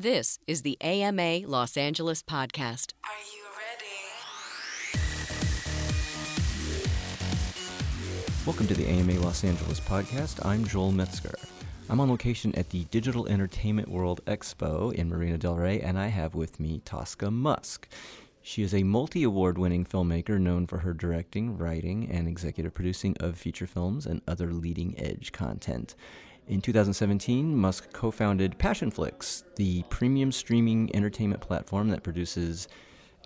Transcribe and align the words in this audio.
This 0.00 0.38
is 0.46 0.62
the 0.62 0.80
AMA 0.80 1.40
Los 1.46 1.76
Angeles 1.76 2.22
podcast. 2.22 2.94
Are 3.04 3.10
you 3.34 3.42
ready? 3.60 5.02
Welcome 8.46 8.66
to 8.68 8.74
the 8.74 8.88
AMA 8.88 9.20
Los 9.20 9.44
Angeles 9.44 9.78
podcast. 9.78 10.42
I'm 10.42 10.64
Joel 10.64 10.92
Metzger. 10.92 11.34
I'm 11.90 12.00
on 12.00 12.08
location 12.08 12.54
at 12.54 12.70
the 12.70 12.84
Digital 12.84 13.28
Entertainment 13.28 13.88
World 13.88 14.24
Expo 14.24 14.90
in 14.94 15.10
Marina 15.10 15.36
Del 15.36 15.56
Rey, 15.56 15.82
and 15.82 15.98
I 15.98 16.06
have 16.06 16.34
with 16.34 16.58
me 16.58 16.80
Tosca 16.86 17.30
Musk. 17.30 17.86
She 18.40 18.62
is 18.62 18.72
a 18.72 18.82
multi 18.84 19.22
award 19.22 19.58
winning 19.58 19.84
filmmaker 19.84 20.40
known 20.40 20.66
for 20.66 20.78
her 20.78 20.94
directing, 20.94 21.58
writing, 21.58 22.08
and 22.10 22.26
executive 22.26 22.72
producing 22.72 23.18
of 23.20 23.36
feature 23.36 23.66
films 23.66 24.06
and 24.06 24.22
other 24.26 24.50
leading 24.50 24.98
edge 24.98 25.30
content. 25.32 25.94
In 26.50 26.60
2017, 26.60 27.56
Musk 27.56 27.92
co 27.92 28.10
founded 28.10 28.58
Passionflix, 28.58 29.44
the 29.54 29.84
premium 29.84 30.32
streaming 30.32 30.90
entertainment 30.96 31.40
platform 31.40 31.90
that 31.90 32.02
produces 32.02 32.66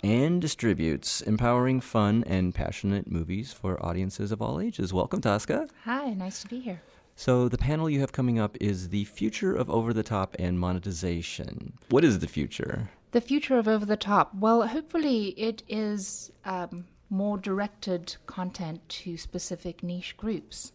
and 0.03 0.43
distributes 0.43 1.23
empowering, 1.23 1.81
fun, 1.81 2.23
and 2.27 2.55
passionate 2.55 3.11
movies 3.11 3.51
for 3.51 3.83
audiences 3.83 4.31
of 4.31 4.43
all 4.43 4.61
ages. 4.61 4.93
Welcome, 4.93 5.23
Tosca. 5.23 5.69
Hi, 5.85 6.13
nice 6.13 6.43
to 6.43 6.49
be 6.49 6.61
here. 6.61 6.83
So, 7.17 7.49
the 7.49 7.57
panel 7.57 7.89
you 7.89 8.01
have 8.01 8.13
coming 8.13 8.39
up 8.39 8.59
is 8.61 8.91
the 8.91 9.05
future 9.05 9.55
of 9.55 9.71
over 9.71 9.95
the 9.95 10.03
top 10.03 10.37
and 10.39 10.61
monetization. 10.61 11.79
What 11.89 12.05
is 12.05 12.19
the 12.19 12.29
future? 12.29 12.91
The 13.13 13.23
future 13.23 13.57
of 13.57 13.67
Over 13.67 13.87
the 13.87 13.97
Top. 13.97 14.35
Well, 14.35 14.69
hopefully, 14.69 15.29
it 15.29 15.63
is 15.67 16.31
um, 16.45 16.85
more 17.09 17.39
directed 17.39 18.17
content 18.27 18.87
to 18.91 19.17
specific 19.17 19.83
niche 19.83 20.15
groups 20.19 20.73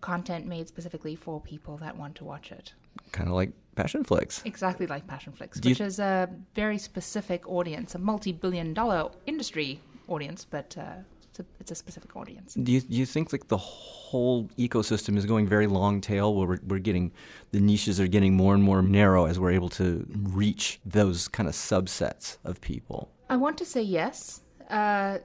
content 0.00 0.46
made 0.46 0.68
specifically 0.68 1.14
for 1.16 1.40
people 1.40 1.76
that 1.78 1.96
want 1.96 2.14
to 2.16 2.24
watch 2.24 2.52
it. 2.52 2.72
Kind 3.12 3.28
of 3.28 3.34
like 3.34 3.50
Passionflix. 3.76 4.44
Exactly 4.44 4.86
like 4.86 5.06
Passionflix, 5.06 5.60
Do 5.60 5.68
you- 5.68 5.72
which 5.72 5.80
is 5.80 5.98
a 5.98 6.28
very 6.54 6.78
specific 6.78 7.48
audience, 7.48 7.94
a 7.94 7.98
multi-billion 7.98 8.74
dollar 8.74 9.10
industry 9.26 9.80
audience, 10.08 10.44
but 10.44 10.76
uh, 10.78 10.82
it's, 11.28 11.40
a, 11.40 11.44
it's 11.60 11.70
a 11.70 11.74
specific 11.74 12.16
audience. 12.16 12.54
Do 12.54 12.72
you, 12.72 12.80
do 12.80 12.96
you 12.96 13.06
think 13.06 13.32
like 13.32 13.46
the 13.48 13.56
whole 13.56 14.48
ecosystem 14.58 15.16
is 15.16 15.24
going 15.26 15.46
very 15.46 15.66
long 15.66 16.00
tail 16.00 16.34
where 16.34 16.48
we're, 16.48 16.58
we're 16.66 16.78
getting 16.80 17.12
the 17.52 17.60
niches 17.60 18.00
are 18.00 18.08
getting 18.08 18.34
more 18.34 18.54
and 18.54 18.62
more 18.62 18.82
narrow 18.82 19.26
as 19.26 19.38
we're 19.38 19.52
able 19.52 19.68
to 19.70 20.04
reach 20.10 20.80
those 20.84 21.28
kind 21.28 21.48
of 21.48 21.54
subsets 21.54 22.38
of 22.44 22.60
people? 22.60 23.10
I 23.28 23.36
want 23.36 23.56
to 23.58 23.64
say 23.64 23.82
yes. 23.82 24.40
Uh, 24.68 25.18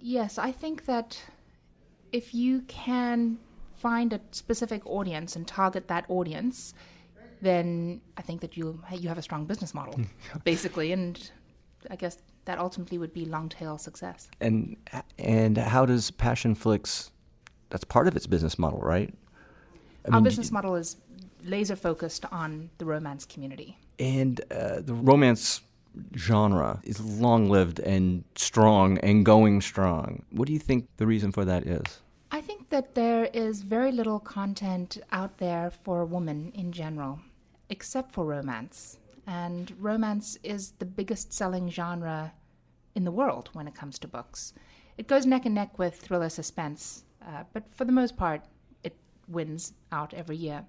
yes, 0.00 0.38
I 0.38 0.52
think 0.52 0.84
that 0.86 1.20
if 2.12 2.32
you 2.34 2.60
can 2.62 3.38
find 3.78 4.12
a 4.12 4.20
specific 4.32 4.82
audience 4.86 5.36
and 5.36 5.46
target 5.46 5.88
that 5.88 6.04
audience, 6.08 6.74
then 7.40 8.00
I 8.16 8.22
think 8.22 8.40
that 8.40 8.56
you 8.56 8.82
you 8.92 9.08
have 9.08 9.18
a 9.18 9.22
strong 9.22 9.44
business 9.46 9.74
model, 9.74 10.00
basically, 10.44 10.92
and 10.92 11.30
I 11.90 11.96
guess 11.96 12.18
that 12.44 12.58
ultimately 12.58 12.98
would 12.98 13.12
be 13.12 13.24
long 13.24 13.48
tail 13.48 13.78
success. 13.78 14.28
And 14.40 14.76
and 15.18 15.56
how 15.58 15.86
does 15.86 16.10
Passionflix? 16.10 17.10
That's 17.70 17.84
part 17.84 18.08
of 18.08 18.16
its 18.16 18.26
business 18.26 18.58
model, 18.58 18.80
right? 18.80 19.12
I 20.06 20.08
Our 20.08 20.14
mean, 20.14 20.24
business 20.24 20.50
model 20.50 20.74
is 20.74 20.96
laser 21.44 21.76
focused 21.76 22.24
on 22.32 22.70
the 22.78 22.84
romance 22.84 23.24
community. 23.26 23.76
and 24.00 24.40
uh, 24.50 24.80
the 24.80 24.94
romance 24.94 25.60
genre 26.16 26.80
is 26.84 27.00
long 27.00 27.50
lived 27.50 27.80
and 27.80 28.24
strong 28.36 28.98
and 28.98 29.24
going 29.24 29.60
strong. 29.60 30.22
What 30.30 30.46
do 30.46 30.52
you 30.52 30.58
think 30.60 30.86
the 30.96 31.06
reason 31.06 31.32
for 31.32 31.44
that 31.44 31.66
is? 31.66 32.00
That 32.70 32.94
there 32.94 33.30
is 33.32 33.62
very 33.62 33.92
little 33.92 34.20
content 34.20 34.98
out 35.10 35.38
there 35.38 35.70
for 35.70 36.04
women 36.04 36.52
in 36.54 36.70
general, 36.70 37.20
except 37.70 38.12
for 38.12 38.24
romance. 38.26 38.98
And 39.26 39.72
romance 39.78 40.36
is 40.42 40.72
the 40.72 40.84
biggest 40.84 41.32
selling 41.32 41.70
genre 41.70 42.32
in 42.94 43.04
the 43.04 43.10
world 43.10 43.50
when 43.52 43.68
it 43.68 43.74
comes 43.74 43.98
to 44.00 44.08
books. 44.08 44.52
It 44.98 45.06
goes 45.06 45.24
neck 45.24 45.46
and 45.46 45.54
neck 45.54 45.78
with 45.78 45.94
thriller 45.94 46.28
suspense, 46.28 47.04
uh, 47.26 47.44
but 47.52 47.62
for 47.74 47.84
the 47.84 47.92
most 47.92 48.16
part, 48.16 48.42
it 48.82 48.96
wins 49.28 49.72
out 49.92 50.12
every 50.12 50.36
year. 50.36 50.64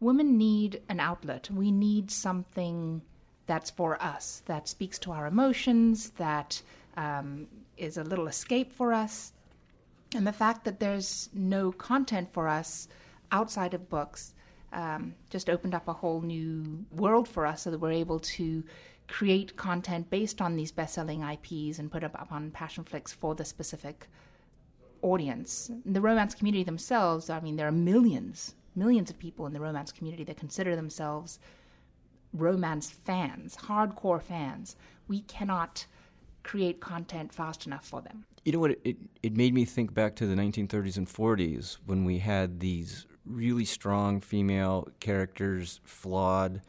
Women 0.00 0.36
need 0.36 0.82
an 0.88 0.98
outlet. 0.98 1.50
We 1.50 1.70
need 1.70 2.10
something 2.10 3.00
that's 3.46 3.70
for 3.70 4.02
us, 4.02 4.42
that 4.46 4.68
speaks 4.68 4.98
to 5.00 5.12
our 5.12 5.26
emotions, 5.26 6.10
that 6.10 6.60
um, 6.96 7.46
is 7.76 7.96
a 7.96 8.04
little 8.04 8.26
escape 8.26 8.72
for 8.72 8.92
us. 8.92 9.33
And 10.14 10.26
the 10.26 10.32
fact 10.32 10.64
that 10.64 10.80
there's 10.80 11.28
no 11.34 11.72
content 11.72 12.32
for 12.32 12.48
us 12.48 12.88
outside 13.32 13.74
of 13.74 13.88
books 13.88 14.34
um, 14.72 15.14
just 15.30 15.48
opened 15.48 15.74
up 15.74 15.88
a 15.88 15.92
whole 15.92 16.20
new 16.20 16.84
world 16.90 17.28
for 17.28 17.46
us 17.46 17.62
so 17.62 17.70
that 17.70 17.78
we're 17.78 17.92
able 17.92 18.20
to 18.20 18.64
create 19.08 19.56
content 19.56 20.08
based 20.10 20.40
on 20.40 20.56
these 20.56 20.72
best 20.72 20.94
selling 20.94 21.22
IPs 21.22 21.78
and 21.78 21.90
put 21.90 22.02
it 22.02 22.14
up 22.14 22.32
on 22.32 22.50
Passionflix 22.50 23.14
for 23.14 23.34
the 23.34 23.44
specific 23.44 24.06
audience. 25.02 25.70
The 25.84 26.00
romance 26.00 26.34
community 26.34 26.64
themselves, 26.64 27.28
I 27.28 27.40
mean, 27.40 27.56
there 27.56 27.68
are 27.68 27.72
millions, 27.72 28.54
millions 28.74 29.10
of 29.10 29.18
people 29.18 29.46
in 29.46 29.52
the 29.52 29.60
romance 29.60 29.92
community 29.92 30.24
that 30.24 30.36
consider 30.36 30.74
themselves 30.74 31.38
romance 32.32 32.90
fans, 32.90 33.56
hardcore 33.56 34.22
fans. 34.22 34.76
We 35.06 35.20
cannot 35.20 35.86
create 36.44 36.80
content 36.80 37.32
fast 37.32 37.66
enough 37.66 37.84
for 37.84 38.00
them. 38.00 38.24
You 38.44 38.52
know 38.52 38.60
what? 38.60 38.72
It, 38.84 38.96
it, 39.22 39.36
made 39.36 39.54
me 39.54 39.64
think 39.64 39.92
back 39.92 40.14
to 40.16 40.26
the 40.26 40.34
1930s 40.34 40.96
and 40.98 41.08
40s 41.08 41.78
when 41.86 42.04
we 42.04 42.18
had 42.18 42.60
these 42.60 43.06
really 43.26 43.64
strong 43.64 44.20
female 44.20 44.88
characters, 45.00 45.80
flawed, 45.82 46.60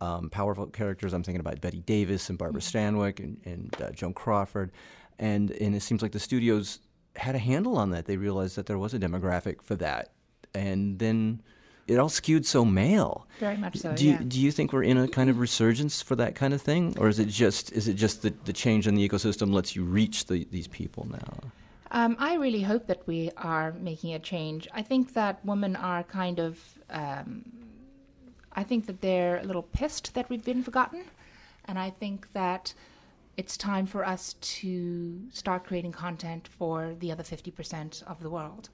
um, 0.00 0.30
powerful 0.30 0.66
characters. 0.68 1.12
I'm 1.12 1.24
thinking 1.24 1.40
about 1.40 1.60
Bette 1.60 1.80
Davis 1.80 2.30
and 2.30 2.38
Barbara 2.38 2.60
Stanwyck 2.60 3.18
and, 3.18 3.40
and 3.44 3.76
uh, 3.82 3.90
Joan 3.90 4.14
Crawford. 4.14 4.70
And, 5.18 5.50
and 5.50 5.74
it 5.74 5.80
seems 5.80 6.02
like 6.02 6.12
the 6.12 6.20
studios 6.20 6.80
had 7.16 7.34
a 7.34 7.38
handle 7.38 7.76
on 7.76 7.90
that. 7.90 8.06
They 8.06 8.16
realized 8.16 8.56
that 8.56 8.66
there 8.66 8.78
was 8.78 8.94
a 8.94 8.98
demographic 8.98 9.60
for 9.60 9.74
that. 9.76 10.12
And 10.54 10.98
then 11.00 11.42
it 11.86 11.98
all 11.98 12.08
skewed 12.08 12.46
so 12.46 12.64
male. 12.64 13.26
Very 13.40 13.56
much 13.56 13.76
so, 13.76 13.94
Do 13.94 14.04
you, 14.04 14.12
yeah. 14.12 14.22
do 14.26 14.40
you 14.40 14.50
think 14.50 14.72
we're 14.72 14.84
in 14.84 14.96
a 14.96 15.08
kind 15.08 15.28
of 15.28 15.38
resurgence 15.38 16.00
for 16.00 16.16
that 16.16 16.34
kind 16.34 16.54
of 16.54 16.62
thing, 16.62 16.96
or 16.98 17.08
is 17.08 17.18
it 17.18 17.28
just 17.28 17.72
is 17.72 17.88
it 17.88 17.94
just 17.94 18.22
the, 18.22 18.32
the 18.44 18.52
change 18.52 18.86
in 18.86 18.94
the 18.94 19.06
ecosystem 19.06 19.52
lets 19.52 19.76
you 19.76 19.84
reach 19.84 20.26
the, 20.26 20.46
these 20.50 20.68
people 20.68 21.06
now? 21.10 21.50
Um, 21.90 22.16
I 22.18 22.34
really 22.34 22.62
hope 22.62 22.88
that 22.88 23.06
we 23.06 23.30
are 23.36 23.72
making 23.72 24.14
a 24.14 24.18
change. 24.18 24.66
I 24.74 24.82
think 24.82 25.14
that 25.14 25.44
women 25.44 25.76
are 25.76 26.02
kind 26.02 26.40
of, 26.40 26.58
um, 26.90 27.44
I 28.52 28.64
think 28.64 28.86
that 28.86 29.00
they're 29.00 29.36
a 29.36 29.44
little 29.44 29.62
pissed 29.62 30.12
that 30.14 30.28
we've 30.28 30.44
been 30.44 30.64
forgotten. 30.64 31.04
And 31.66 31.78
I 31.78 31.90
think 31.90 32.32
that 32.32 32.74
it's 33.36 33.56
time 33.56 33.86
for 33.86 34.04
us 34.04 34.34
to 34.40 35.20
start 35.32 35.64
creating 35.64 35.92
content 35.92 36.48
for 36.48 36.94
the 36.98 37.12
other 37.12 37.22
50% 37.22 38.02
of 38.04 38.20
the 38.20 38.30
world. 38.30 38.70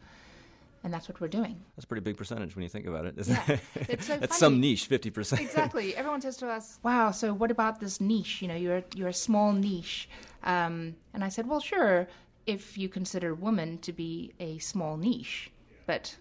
And 0.83 0.93
that's 0.95 1.09
what 1.09 1.21
we're 1.21 1.29
doing. 1.29 1.61
That's 1.77 1.85
a 1.85 1.87
pretty 1.87 2.03
big 2.03 2.17
percentage 2.17 2.57
when 2.57 2.63
you 2.63 2.69
think 2.71 2.87
about 2.87 3.05
it, 3.05 3.15
isn't 3.19 3.35
Yeah, 3.35 3.55
it? 3.55 3.61
it's 3.91 4.07
so 4.07 4.17
That's 4.17 4.39
some 4.39 4.61
niche, 4.61 4.87
fifty 4.87 5.11
percent. 5.11 5.43
exactly. 5.43 5.95
Everyone 5.95 6.21
says 6.23 6.39
to 6.39 6.49
us, 6.49 6.79
"Wow, 6.83 7.11
so 7.11 7.35
what 7.35 7.51
about 7.51 7.81
this 7.81 8.01
niche? 8.01 8.41
You 8.41 8.49
know, 8.49 8.55
you're 8.57 8.83
you're 8.95 9.09
a 9.09 9.13
small 9.13 9.53
niche." 9.53 10.09
Um, 10.43 10.97
and 11.13 11.23
I 11.23 11.29
said, 11.29 11.47
"Well, 11.47 11.61
sure, 11.61 12.09
if 12.47 12.79
you 12.79 12.89
consider 12.89 13.35
women 13.35 13.77
to 13.79 13.93
be 13.93 14.33
a 14.41 14.57
small 14.59 14.97
niche, 14.97 15.51
but 15.87 16.17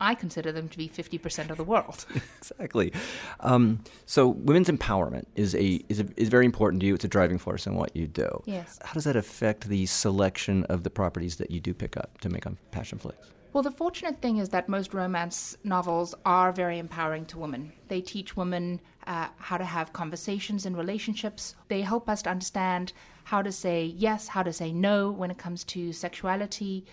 I 0.00 0.16
consider 0.16 0.50
them 0.50 0.68
to 0.68 0.76
be 0.76 0.88
fifty 0.88 1.16
percent 1.16 1.52
of 1.52 1.56
the 1.56 1.62
world." 1.64 2.06
exactly. 2.38 2.92
Um, 3.38 3.84
so, 4.04 4.26
women's 4.26 4.68
empowerment 4.68 5.26
is 5.36 5.54
a, 5.54 5.80
is 5.88 6.00
a 6.00 6.06
is 6.16 6.28
very 6.28 6.44
important 6.44 6.80
to 6.80 6.86
you. 6.88 6.94
It's 6.96 7.04
a 7.04 7.08
driving 7.08 7.38
force 7.38 7.68
in 7.68 7.76
what 7.76 7.94
you 7.94 8.08
do. 8.08 8.42
Yes. 8.46 8.80
How 8.82 8.94
does 8.94 9.04
that 9.04 9.14
affect 9.14 9.68
the 9.68 9.86
selection 9.86 10.64
of 10.64 10.82
the 10.82 10.90
properties 10.90 11.36
that 11.36 11.52
you 11.52 11.60
do 11.60 11.72
pick 11.72 11.96
up 11.96 12.18
to 12.22 12.28
make 12.28 12.46
on 12.46 12.58
Passionflix? 12.72 13.14
Well, 13.52 13.64
the 13.64 13.72
fortunate 13.72 14.20
thing 14.20 14.36
is 14.36 14.50
that 14.50 14.68
most 14.68 14.94
romance 14.94 15.56
novels 15.64 16.14
are 16.24 16.52
very 16.52 16.78
empowering 16.78 17.26
to 17.26 17.38
women. 17.38 17.72
They 17.88 18.00
teach 18.00 18.36
women 18.36 18.80
uh, 19.08 19.26
how 19.38 19.56
to 19.56 19.64
have 19.64 19.92
conversations 19.92 20.66
in 20.66 20.76
relationships. 20.76 21.56
They 21.66 21.80
help 21.80 22.08
us 22.08 22.22
to 22.22 22.30
understand 22.30 22.92
how 23.24 23.42
to 23.42 23.50
say 23.50 23.86
yes, 23.86 24.28
how 24.28 24.44
to 24.44 24.52
say 24.52 24.72
no 24.72 25.10
when 25.10 25.32
it 25.32 25.38
comes 25.38 25.64
to 25.64 25.92
sexuality. 25.92 26.84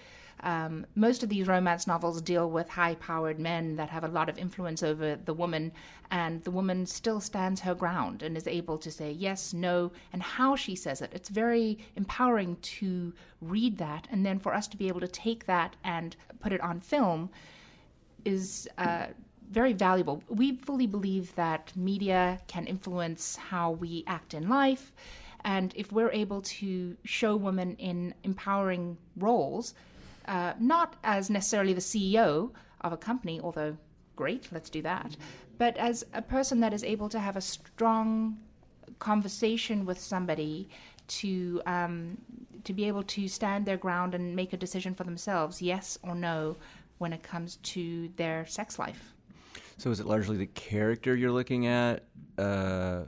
Um, 0.41 0.85
most 0.95 1.23
of 1.23 1.29
these 1.29 1.47
romance 1.47 1.87
novels 1.87 2.21
deal 2.21 2.49
with 2.49 2.69
high 2.69 2.95
powered 2.95 3.39
men 3.39 3.75
that 3.77 3.89
have 3.89 4.03
a 4.03 4.07
lot 4.07 4.29
of 4.29 4.37
influence 4.37 4.83
over 4.83 5.15
the 5.25 5.33
woman, 5.33 5.71
and 6.11 6.43
the 6.43 6.51
woman 6.51 6.85
still 6.85 7.19
stands 7.19 7.61
her 7.61 7.73
ground 7.73 8.21
and 8.21 8.37
is 8.37 8.47
able 8.47 8.77
to 8.77 8.91
say 8.91 9.11
yes, 9.11 9.53
no, 9.53 9.91
and 10.13 10.21
how 10.21 10.55
she 10.55 10.75
says 10.75 11.01
it. 11.01 11.11
It's 11.13 11.29
very 11.29 11.79
empowering 11.95 12.57
to 12.61 13.13
read 13.41 13.77
that, 13.79 14.07
and 14.11 14.25
then 14.25 14.37
for 14.39 14.53
us 14.53 14.67
to 14.67 14.77
be 14.77 14.87
able 14.87 15.01
to 15.01 15.07
take 15.07 15.45
that 15.47 15.75
and 15.83 16.15
put 16.39 16.51
it 16.51 16.61
on 16.61 16.79
film 16.79 17.29
is 18.25 18.67
uh, 18.77 19.07
very 19.49 19.73
valuable. 19.73 20.21
We 20.27 20.57
fully 20.57 20.87
believe 20.87 21.33
that 21.35 21.71
media 21.75 22.39
can 22.47 22.67
influence 22.67 23.35
how 23.37 23.71
we 23.71 24.03
act 24.05 24.33
in 24.33 24.49
life. 24.49 24.91
And 25.45 25.73
if 25.75 25.91
we're 25.91 26.11
able 26.11 26.41
to 26.41 26.97
show 27.05 27.35
women 27.35 27.75
in 27.77 28.13
empowering 28.23 28.97
roles, 29.15 29.73
uh, 30.27 30.53
not 30.59 30.95
as 31.03 31.29
necessarily 31.29 31.73
the 31.73 31.81
CEO 31.81 32.51
of 32.81 32.93
a 32.93 32.97
company, 32.97 33.39
although 33.41 33.77
great, 34.15 34.47
let's 34.51 34.69
do 34.69 34.81
that. 34.81 35.15
But 35.57 35.77
as 35.77 36.05
a 36.13 36.21
person 36.21 36.59
that 36.59 36.73
is 36.73 36.83
able 36.83 37.09
to 37.09 37.19
have 37.19 37.35
a 37.35 37.41
strong 37.41 38.37
conversation 38.99 39.85
with 39.85 39.99
somebody 39.99 40.69
to 41.07 41.61
um, 41.65 42.17
to 42.63 42.73
be 42.73 42.85
able 42.85 43.03
to 43.03 43.27
stand 43.27 43.65
their 43.65 43.77
ground 43.77 44.13
and 44.13 44.35
make 44.35 44.53
a 44.53 44.57
decision 44.57 44.93
for 44.93 45.03
themselves, 45.05 45.61
yes 45.61 45.97
or 46.03 46.15
no, 46.15 46.57
when 46.97 47.13
it 47.13 47.23
comes 47.23 47.57
to 47.57 48.09
their 48.17 48.45
sex 48.45 48.77
life. 48.77 49.13
So 49.77 49.91
is 49.91 49.99
it 49.99 50.05
largely 50.05 50.37
the 50.37 50.47
character 50.47 51.15
you're 51.15 51.31
looking 51.31 51.67
at? 51.67 52.03
Uh, 52.37 53.03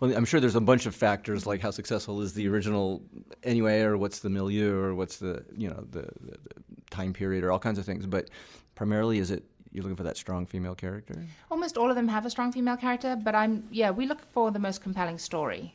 well, 0.00 0.14
I'm 0.16 0.24
sure 0.24 0.40
there's 0.40 0.54
a 0.54 0.60
bunch 0.60 0.86
of 0.86 0.94
factors 0.94 1.46
like 1.46 1.60
how 1.60 1.70
successful 1.70 2.20
is 2.20 2.34
the 2.34 2.48
original 2.48 3.02
anyway, 3.42 3.82
or 3.82 3.96
what's 3.96 4.20
the 4.20 4.30
milieu, 4.30 4.76
or 4.76 4.94
what's 4.94 5.16
the 5.16 5.44
you 5.56 5.68
know 5.68 5.84
the, 5.90 6.02
the, 6.20 6.38
time 6.90 7.12
period, 7.12 7.44
or 7.44 7.50
all 7.50 7.58
kinds 7.58 7.78
of 7.78 7.84
things. 7.84 8.06
But 8.06 8.30
primarily, 8.74 9.18
is 9.18 9.30
it 9.30 9.44
you're 9.72 9.82
looking 9.82 9.96
for 9.96 10.04
that 10.04 10.16
strong 10.16 10.46
female 10.46 10.74
character? 10.74 11.26
Almost 11.50 11.76
all 11.76 11.90
of 11.90 11.96
them 11.96 12.08
have 12.08 12.24
a 12.26 12.30
strong 12.30 12.52
female 12.52 12.76
character, 12.76 13.16
but 13.16 13.34
I'm 13.34 13.66
yeah, 13.70 13.90
we 13.90 14.06
look 14.06 14.20
for 14.30 14.50
the 14.50 14.58
most 14.58 14.82
compelling 14.82 15.18
story. 15.18 15.74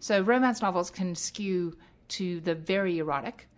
So 0.00 0.20
romance 0.22 0.62
novels 0.62 0.90
can 0.90 1.14
skew 1.14 1.76
to 2.08 2.40
the 2.40 2.54
very 2.54 2.98
erotic, 2.98 3.48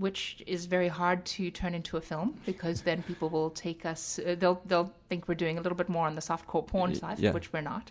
which 0.00 0.42
is 0.46 0.64
very 0.64 0.88
hard 0.88 1.22
to 1.26 1.50
turn 1.50 1.74
into 1.74 1.98
a 1.98 2.00
film 2.00 2.34
because 2.46 2.80
then 2.80 3.02
people 3.02 3.28
will 3.28 3.50
take 3.50 3.84
us. 3.84 4.18
Uh, 4.18 4.34
they'll 4.38 4.60
they'll 4.64 4.90
think 5.10 5.28
we're 5.28 5.34
doing 5.34 5.58
a 5.58 5.60
little 5.60 5.76
bit 5.76 5.90
more 5.90 6.06
on 6.06 6.14
the 6.14 6.22
softcore 6.22 6.66
porn 6.66 6.94
side, 6.94 7.18
yeah. 7.18 7.32
which 7.32 7.52
we're 7.52 7.60
not. 7.60 7.90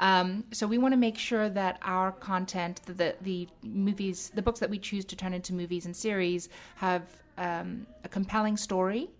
Um, 0.00 0.44
so 0.50 0.66
we 0.66 0.78
want 0.78 0.92
to 0.94 0.96
make 0.96 1.18
sure 1.18 1.50
that 1.50 1.78
our 1.82 2.10
content, 2.12 2.80
the, 2.86 2.94
the 2.94 3.16
the 3.20 3.48
movies, 3.62 4.32
the 4.34 4.40
books 4.40 4.60
that 4.60 4.70
we 4.70 4.78
choose 4.78 5.04
to 5.04 5.16
turn 5.16 5.34
into 5.34 5.52
movies 5.52 5.84
and 5.84 5.94
series, 5.94 6.48
have 6.76 7.02
um, 7.36 7.86
a 8.02 8.08
compelling 8.08 8.56
story 8.56 9.10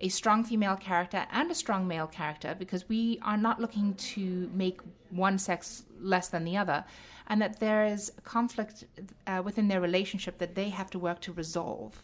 a 0.00 0.08
strong 0.08 0.44
female 0.44 0.76
character 0.76 1.26
and 1.32 1.50
a 1.50 1.54
strong 1.54 1.88
male 1.88 2.06
character 2.06 2.54
because 2.56 2.88
we 2.88 3.18
are 3.22 3.36
not 3.36 3.60
looking 3.60 3.94
to 3.94 4.48
make 4.54 4.80
one 5.10 5.38
sex 5.38 5.82
less 6.00 6.28
than 6.28 6.44
the 6.44 6.56
other 6.56 6.84
and 7.28 7.40
that 7.42 7.60
there 7.60 7.84
is 7.84 8.10
conflict 8.24 8.84
uh, 9.26 9.42
within 9.44 9.68
their 9.68 9.80
relationship 9.80 10.38
that 10.38 10.54
they 10.54 10.68
have 10.70 10.90
to 10.90 10.98
work 10.98 11.20
to 11.20 11.32
resolve 11.32 12.02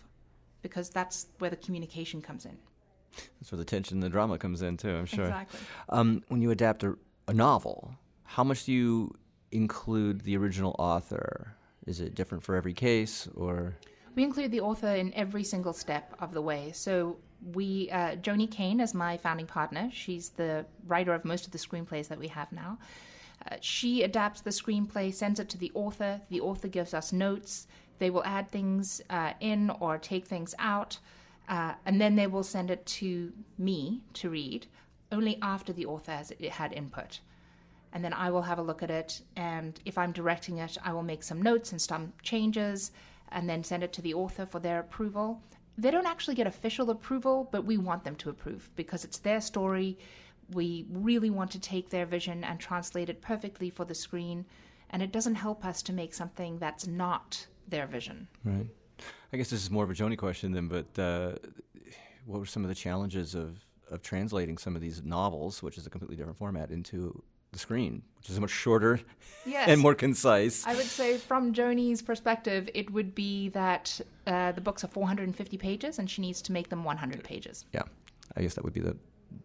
because 0.63 0.91
that's 0.91 1.27
where 1.39 1.51
the 1.51 1.57
communication 1.57 2.23
comes 2.23 2.45
in 2.47 2.57
That's 3.41 3.53
where 3.53 3.59
the 3.59 3.65
tension 3.65 3.97
and 3.97 4.03
the 4.03 4.09
drama 4.09 4.39
comes 4.39 4.63
in 4.63 4.77
too. 4.77 4.95
I'm 4.95 5.07
sure. 5.07 5.27
Exactly. 5.27 5.61
Um, 5.89 6.23
when 6.29 6.43
you 6.43 6.51
adapt 6.51 6.83
a, 6.85 6.97
a 7.29 7.33
novel, 7.33 7.95
how 8.25 8.45
much 8.45 8.65
do 8.65 8.73
you 8.73 9.15
include 9.53 10.23
the 10.23 10.37
original 10.37 10.75
author? 10.79 11.55
Is 11.87 12.01
it 12.01 12.15
different 12.15 12.43
for 12.45 12.57
every 12.57 12.73
case, 12.73 13.29
or 13.35 13.77
We 14.17 14.23
include 14.25 14.51
the 14.51 14.61
author 14.61 14.89
in 14.89 15.13
every 15.15 15.45
single 15.45 15.73
step 15.73 16.15
of 16.19 16.33
the 16.33 16.41
way. 16.41 16.73
So 16.73 17.19
we, 17.53 17.91
uh, 17.91 18.17
Joany 18.17 18.51
Kane 18.51 18.81
is 18.81 18.95
my 18.95 19.17
founding 19.19 19.47
partner. 19.47 19.91
She's 19.93 20.31
the 20.31 20.65
writer 20.87 21.13
of 21.13 21.25
most 21.25 21.45
of 21.47 21.53
the 21.53 21.59
screenplays 21.59 22.09
that 22.09 22.19
we 22.19 22.29
have 22.29 22.51
now. 22.53 22.79
Uh, 23.51 23.57
she 23.61 24.03
adapts 24.03 24.41
the 24.41 24.51
screenplay, 24.51 25.13
sends 25.13 25.41
it 25.41 25.49
to 25.51 25.59
the 25.59 25.73
author. 25.75 26.21
The 26.31 26.41
author 26.41 26.69
gives 26.69 26.95
us 26.95 27.13
notes. 27.13 27.67
They 27.99 28.11
will 28.11 28.25
add 28.25 28.51
things 28.51 29.01
uh, 29.11 29.33
in 29.41 29.71
or 29.81 29.99
take 29.99 30.27
things 30.27 30.55
out, 30.59 30.99
uh, 31.49 31.75
and 31.87 32.01
then 32.01 32.17
they 32.17 32.27
will 32.27 32.43
send 32.43 32.71
it 32.71 32.85
to 32.87 33.33
me 33.59 34.03
to 34.15 34.31
read. 34.31 34.67
Only 35.13 35.39
after 35.43 35.73
the 35.73 35.87
author 35.87 36.13
has 36.13 36.31
it 36.31 36.51
had 36.51 36.73
input 36.73 37.21
and 37.95 38.05
then 38.05 38.13
I 38.13 38.29
will 38.31 38.43
have 38.43 38.59
a 38.59 38.63
look 38.63 38.83
at 38.83 38.91
it. 38.91 39.23
And 39.37 39.81
if 39.85 39.97
I'm 39.97 40.13
directing 40.13 40.59
it, 40.59 40.77
I 40.85 40.93
will 40.93 41.05
make 41.05 41.23
some 41.23 41.41
notes 41.41 41.71
and 41.71 41.81
some 41.81 42.13
changes, 42.23 42.91
and 43.31 43.49
then 43.49 43.63
send 43.63 43.85
it 43.85 43.93
to 43.95 44.03
the 44.03 44.15
author 44.15 44.45
for 44.45 44.59
their 44.59 44.81
approval. 44.81 45.41
They 45.79 45.93
don't 45.93 46.07
actually 46.07 46.35
get 46.35 46.47
official 46.47 46.91
approval, 46.91 47.49
but 47.51 47.65
we 47.65 47.79
want 47.79 48.05
them 48.05 48.17
to 48.17 48.31
approve 48.31 48.69
because 48.77 49.05
it's 49.05 49.19
their 49.19 49.41
story. 49.41 49.97
We 50.53 50.87
really 50.91 51.31
want 51.31 51.51
to 51.53 51.59
take 51.61 51.91
their 51.91 52.07
vision 52.07 52.45
and 52.45 52.59
translate 52.61 53.09
it 53.09 53.21
perfectly 53.23 53.71
for 53.71 53.85
the 53.85 53.95
screen, 53.95 54.45
and 54.91 55.03
it 55.03 55.13
doesn't 55.13 55.37
help 55.37 55.65
us 55.65 55.83
to 55.83 55.93
make 55.93 56.15
something 56.15 56.59
that's 56.59 56.87
not 56.87 57.47
their 57.69 57.87
vision. 57.87 58.29
right? 58.45 58.67
I 59.33 59.37
guess 59.37 59.51
this 59.51 59.63
is 59.63 59.71
more 59.71 59.85
of 59.85 59.91
a 59.91 59.95
Joany 59.95 60.17
question 60.19 60.53
then, 60.53 60.69
but 60.69 60.99
uh, 60.99 61.33
what 62.27 62.39
were 62.39 62.47
some 62.47 62.63
of 62.63 62.69
the 62.69 62.75
challenges 62.75 63.35
of 63.35 63.59
of 63.91 64.01
translating 64.03 64.57
some 64.57 64.75
of 64.75 64.81
these 64.81 65.03
novels, 65.05 65.63
which 65.63 65.77
is 65.77 65.87
a 65.87 65.91
completely 65.91 66.17
different 66.17 66.39
format, 66.39 66.71
into 66.71 67.23
the 67.53 67.59
screen, 67.59 68.03
which 68.17 68.31
is 68.31 68.41
much 68.41 68.51
shorter 68.51 68.99
Yes. 69.45 69.69
and 69.69 69.79
more 69.81 69.95
concise? 69.95 70.67
I 70.67 70.75
would 70.75 70.87
say, 70.87 71.19
from 71.19 71.53
Joany's 71.53 72.01
perspective, 72.01 72.69
it 72.75 72.91
would 72.93 73.15
be 73.15 73.51
that 73.51 74.01
uh, 74.27 74.53
the 74.53 74.61
books 74.63 74.83
are 74.85 74.89
450 74.89 75.59
pages 75.59 75.99
and 75.99 76.11
she 76.11 76.23
needs 76.23 76.41
to 76.43 76.53
make 76.53 76.71
them 76.71 76.83
100 76.83 77.23
pages. 77.23 77.67
Yeah, 77.75 77.83
I 78.37 78.41
guess 78.43 78.55
that 78.55 78.65
would 78.65 78.73
be 78.73 78.81
the 78.81 78.97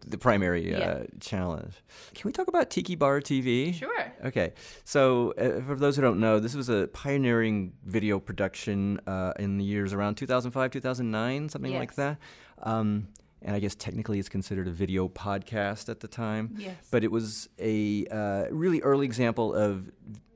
the 0.06 0.18
primary 0.18 0.74
uh, 0.74 1.04
challenge. 1.20 1.74
Can 2.14 2.28
we 2.28 2.32
talk 2.32 2.48
about 2.48 2.70
Tiki 2.70 2.94
Bar 2.94 3.20
TV? 3.20 3.74
Sure. 3.74 4.12
Okay, 4.24 4.52
so 4.84 5.32
uh, 5.32 5.60
for 5.62 5.76
those 5.76 5.96
who 5.96 6.02
don't 6.02 6.20
know, 6.20 6.40
this 6.40 6.54
was 6.54 6.68
a 6.68 6.88
pioneering 6.88 7.72
video 7.84 8.18
production 8.18 9.00
uh, 9.06 9.32
in 9.38 9.58
the 9.58 9.64
years 9.64 9.92
around 9.92 10.16
2005, 10.16 10.70
2009, 10.70 11.48
something 11.48 11.74
like 11.74 11.94
that. 11.94 12.18
Um, 12.62 13.08
and 13.42 13.56
I 13.56 13.58
guess 13.58 13.74
technically 13.74 14.18
it's 14.18 14.28
considered 14.28 14.68
a 14.68 14.70
video 14.70 15.08
podcast 15.08 15.88
at 15.88 16.00
the 16.00 16.08
time. 16.08 16.56
Yes. 16.58 16.76
But 16.90 17.04
it 17.04 17.10
was 17.10 17.48
a 17.58 18.06
uh, 18.06 18.44
really 18.50 18.80
early 18.82 19.06
example 19.06 19.54
of 19.54 19.90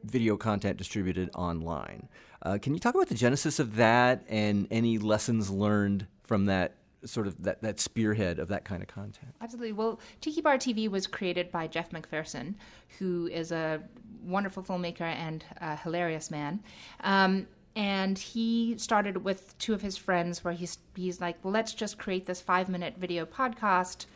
video 0.05 0.37
content 0.37 0.77
distributed 0.77 1.31
online. 1.35 2.09
Uh, 2.43 2.59
can 2.61 2.75
you 2.75 2.81
talk 2.81 2.95
about 2.95 3.09
the 3.09 3.15
genesis 3.15 3.59
of 3.59 3.77
that 3.77 4.25
and 4.29 4.67
any 4.71 4.99
lessons 4.99 5.51
learned 5.51 6.07
from 6.23 6.47
that 6.47 6.77
sort 7.07 7.27
of 7.27 7.43
that, 7.43 7.63
that 7.63 7.81
spearhead 7.81 8.39
of 8.39 8.49
that 8.49 8.65
kind 8.65 8.83
of 8.83 8.89
content? 8.89 9.35
Absolutely. 9.41 9.73
Well, 9.73 10.01
Tiki 10.21 10.41
Bar 10.41 10.59
TV 10.59 10.89
was 10.89 11.07
created 11.07 11.51
by 11.51 11.67
Jeff 11.67 11.91
McPherson, 11.91 12.55
who 12.99 13.29
is 13.29 13.53
a 13.53 13.83
wonderful 14.25 14.63
filmmaker 14.63 15.03
and 15.03 15.45
a 15.59 15.77
hilarious 15.77 16.31
man. 16.31 16.63
Um, 17.01 17.47
and 17.77 18.19
he 18.19 18.77
started 18.79 19.25
with 19.25 19.57
two 19.59 19.75
of 19.75 19.83
his 19.83 19.97
friends, 19.97 20.45
where 20.45 20.55
he's 20.55 20.79
he's 20.95 21.21
like, 21.21 21.37
well, 21.43 21.53
let's 21.53 21.75
just 21.75 21.99
create 21.99 22.25
this 22.27 22.41
five 22.41 22.69
minute 22.69 22.95
video 22.97 23.27
podcast 23.27 24.07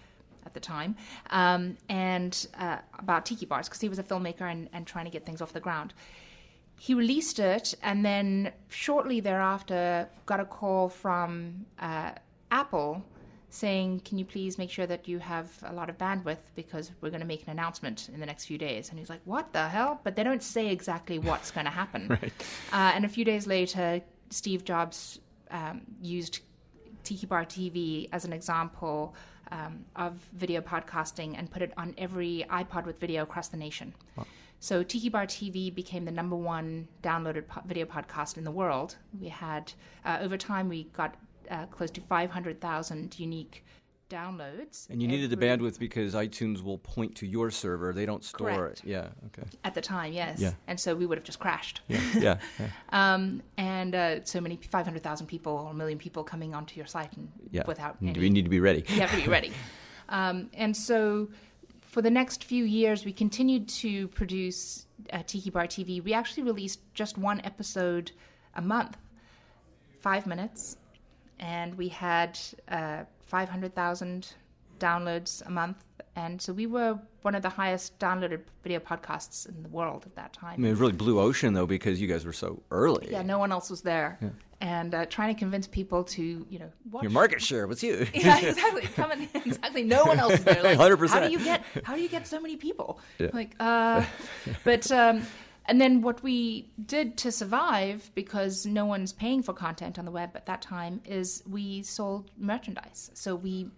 at 0.47 0.55
the 0.55 0.61
time, 0.61 0.97
um, 1.31 1.77
and 1.89 2.47
uh, 2.59 2.79
about 2.99 3.27
tiki 3.27 3.47
bars 3.47 3.69
because 3.69 3.81
he 3.81 3.89
was 3.89 3.99
a 3.99 4.03
filmmaker 4.03 4.43
and, 4.43 4.69
and 4.73 4.87
trying 4.87 5.05
to 5.05 5.11
get 5.11 5.27
things 5.27 5.43
off 5.43 5.53
the 5.53 5.61
ground. 5.61 5.93
He 6.79 6.95
released 6.95 7.41
it, 7.41 7.75
and 7.83 8.05
then 8.05 8.53
shortly 8.69 9.19
thereafter, 9.19 10.09
got 10.27 10.39
a 10.39 10.45
call 10.45 10.89
from 10.89 11.67
uh, 11.81 12.13
Apple 12.51 13.03
saying, 13.51 14.01
Can 14.01 14.19
you 14.19 14.25
please 14.25 14.59
make 14.59 14.71
sure 14.71 14.87
that 14.87 15.09
you 15.09 15.19
have 15.19 15.51
a 15.65 15.73
lot 15.73 15.89
of 15.89 15.99
bandwidth 15.99 16.39
because 16.55 16.91
we're 17.01 17.11
going 17.11 17.21
to 17.21 17.27
make 17.27 17.43
an 17.45 17.51
announcement 17.51 18.09
in 18.13 18.21
the 18.21 18.27
next 18.27 18.45
few 18.45 18.59
days? 18.59 18.91
And 18.91 18.99
he's 18.99 19.09
like, 19.09 19.21
What 19.25 19.53
the 19.53 19.69
hell? 19.69 20.01
But 20.05 20.17
they 20.17 20.25
don't 20.25 20.43
say 20.43 20.69
exactly 20.69 21.19
what's 21.19 21.51
going 21.51 21.67
to 21.67 21.71
happen. 21.71 22.09
right. 22.23 22.33
uh, 22.73 22.93
and 22.95 23.05
a 23.05 23.09
few 23.09 23.25
days 23.25 23.47
later, 23.47 24.01
Steve 24.31 24.65
Jobs 24.65 25.21
um, 25.51 25.83
used 26.03 26.41
Tiki 27.05 27.27
Bar 27.27 27.45
TV 27.45 28.09
as 28.13 28.25
an 28.25 28.33
example 28.33 29.15
um, 29.51 29.85
of 29.97 30.15
video 30.35 30.61
podcasting 30.61 31.35
and 31.39 31.51
put 31.51 31.63
it 31.63 31.73
on 31.77 31.95
every 31.97 32.45
iPod 32.51 32.85
with 32.85 32.99
video 33.01 33.23
across 33.23 33.49
the 33.49 33.57
nation. 33.57 33.95
So 34.61 34.83
Tiki 34.83 35.09
Bar 35.09 35.27
TV 35.27 35.73
became 35.73 36.05
the 36.05 36.11
number 36.11 36.37
one 36.37 36.89
downloaded 37.03 37.47
po- 37.47 37.63
video 37.65 37.87
podcast 37.87 38.37
in 38.37 38.45
the 38.45 38.51
world. 38.51 38.97
We 39.21 39.29
had 39.29 39.73
uh, 40.05 40.19
over 40.21 40.37
time 40.37 40.69
we 40.69 40.85
got 40.85 41.15
uh, 41.51 41.67
close 41.67 41.91
to 41.93 42.01
500,000 42.01 43.19
unique 43.19 43.65
downloads. 44.11 44.89
And 44.89 45.03
you 45.03 45.09
needed 45.09 45.31
the 45.31 45.37
bandwidth 45.37 45.79
because 45.79 46.15
iTunes 46.15 46.63
will 46.63 46.79
point 46.79 47.15
to 47.17 47.27
your 47.27 47.51
server; 47.51 47.93
they 47.93 48.07
don't 48.07 48.25
store 48.25 48.49
Correct. 48.55 48.81
it. 48.81 48.87
Yeah. 48.87 49.09
Okay. 49.27 49.47
at 49.65 49.75
the 49.75 49.81
time, 49.81 50.13
yes. 50.13 50.41
Yeah. 50.41 50.53
And 50.67 50.81
so 50.81 50.95
we 50.95 51.05
would 51.05 51.19
have 51.19 51.25
just 51.25 51.39
crashed. 51.39 51.83
Yeah. 51.89 52.01
yeah. 52.19 52.39
yeah. 52.59 52.69
Um, 52.91 53.43
and 53.59 53.95
uh, 53.95 54.25
so 54.25 54.41
many 54.41 54.57
500,000 54.57 55.27
people 55.27 55.53
or 55.53 55.71
a 55.71 55.75
million 55.75 55.99
people 55.99 56.25
coming 56.25 56.55
onto 56.55 56.77
your 56.77 56.87
site 56.87 57.15
and 57.17 57.31
Yeah. 57.51 57.65
without 57.67 57.97
any 58.03 58.13
be- 58.13 58.31
need 58.31 58.45
to 58.45 58.51
be 58.51 58.61
ready. 58.61 58.85
you 58.89 59.01
have 59.01 59.11
to 59.11 59.17
be 59.17 59.29
ready. 59.29 59.53
Um, 60.11 60.49
and 60.55 60.75
so 60.75 61.29
for 61.83 62.01
the 62.01 62.11
next 62.11 62.45
few 62.45 62.65
years, 62.65 63.05
we 63.05 63.13
continued 63.13 63.69
to 63.69 64.09
produce 64.09 64.87
uh, 65.13 65.23
Tiki 65.27 65.51
Bar 65.51 65.67
TV. 65.67 66.03
We 66.03 66.15
actually 66.15 66.45
released 66.45 66.81
just 66.95 67.19
one 67.19 67.43
episode 67.45 68.13
a 68.55 68.63
month, 68.63 68.97
five 70.01 70.27
minutes, 70.27 70.79
and 71.39 71.77
we 71.77 71.89
had 71.89 72.39
uh, 72.69 73.05
500,000 73.27 74.33
downloads 74.79 75.47
a 75.47 75.51
month. 75.51 75.85
And 76.17 76.41
so 76.41 76.53
we 76.53 76.67
were 76.67 76.99
one 77.23 77.35
of 77.35 77.43
the 77.43 77.49
highest 77.49 77.99
downloaded 77.99 78.41
video 78.63 78.81
podcasts 78.81 79.49
in 79.49 79.63
the 79.63 79.69
world 79.69 80.05
at 80.05 80.17
that 80.17 80.33
time. 80.33 80.55
I 80.55 80.57
mean, 80.57 80.73
it 80.73 80.79
really 80.79 80.93
blue 80.93 81.21
ocean 81.21 81.53
though 81.53 81.67
because 81.67 82.01
you 82.01 82.09
guys 82.09 82.25
were 82.25 82.33
so 82.33 82.63
early. 82.71 83.09
Yeah, 83.11 83.23
no 83.23 83.39
one 83.39 83.53
else 83.53 83.71
was 83.71 83.83
there. 83.83 84.19
And 84.61 84.93
uh, 84.93 85.07
trying 85.07 85.33
to 85.33 85.39
convince 85.39 85.69
people 85.69 86.03
to, 86.05 86.45
you 86.51 86.59
know, 86.59 86.69
watch 86.91 87.05
Your 87.05 87.13
market 87.13 87.41
share 87.41 87.69
was 87.69 87.81
huge. 87.81 88.11
yeah, 88.15 88.39
exactly. 88.43 88.83
Come 88.83 89.13
in, 89.13 89.29
exactly. 89.35 89.85
No 89.85 90.05
one 90.05 90.19
else 90.19 90.33
is 90.35 90.45
there. 90.45 90.63
Like, 90.65 90.79
100%. 90.79 91.09
How 91.11 91.21
do 91.21 91.31
you 91.31 91.39
get? 91.39 91.63
How 91.85 91.95
do 91.95 92.03
you 92.03 92.09
get 92.09 92.27
so 92.27 92.41
many 92.41 92.57
people? 92.57 92.99
Like, 93.21 93.55
uh, 93.61 94.05
but 94.65 94.91
um, 94.91 95.23
and 95.69 95.79
then 95.79 96.01
what 96.01 96.23
we 96.23 96.71
did 96.87 97.19
to 97.19 97.31
survive 97.31 98.11
because 98.15 98.65
no 98.65 98.87
one's 98.87 99.13
paying 99.13 99.43
for 99.43 99.53
content 99.53 99.99
on 99.99 100.07
the 100.07 100.11
web 100.11 100.31
at 100.35 100.47
that 100.47 100.63
time 100.63 101.03
is 101.05 101.43
we 101.47 101.83
sold 101.83 102.31
merchandise. 102.39 103.11
So 103.13 103.37
we 103.37 103.71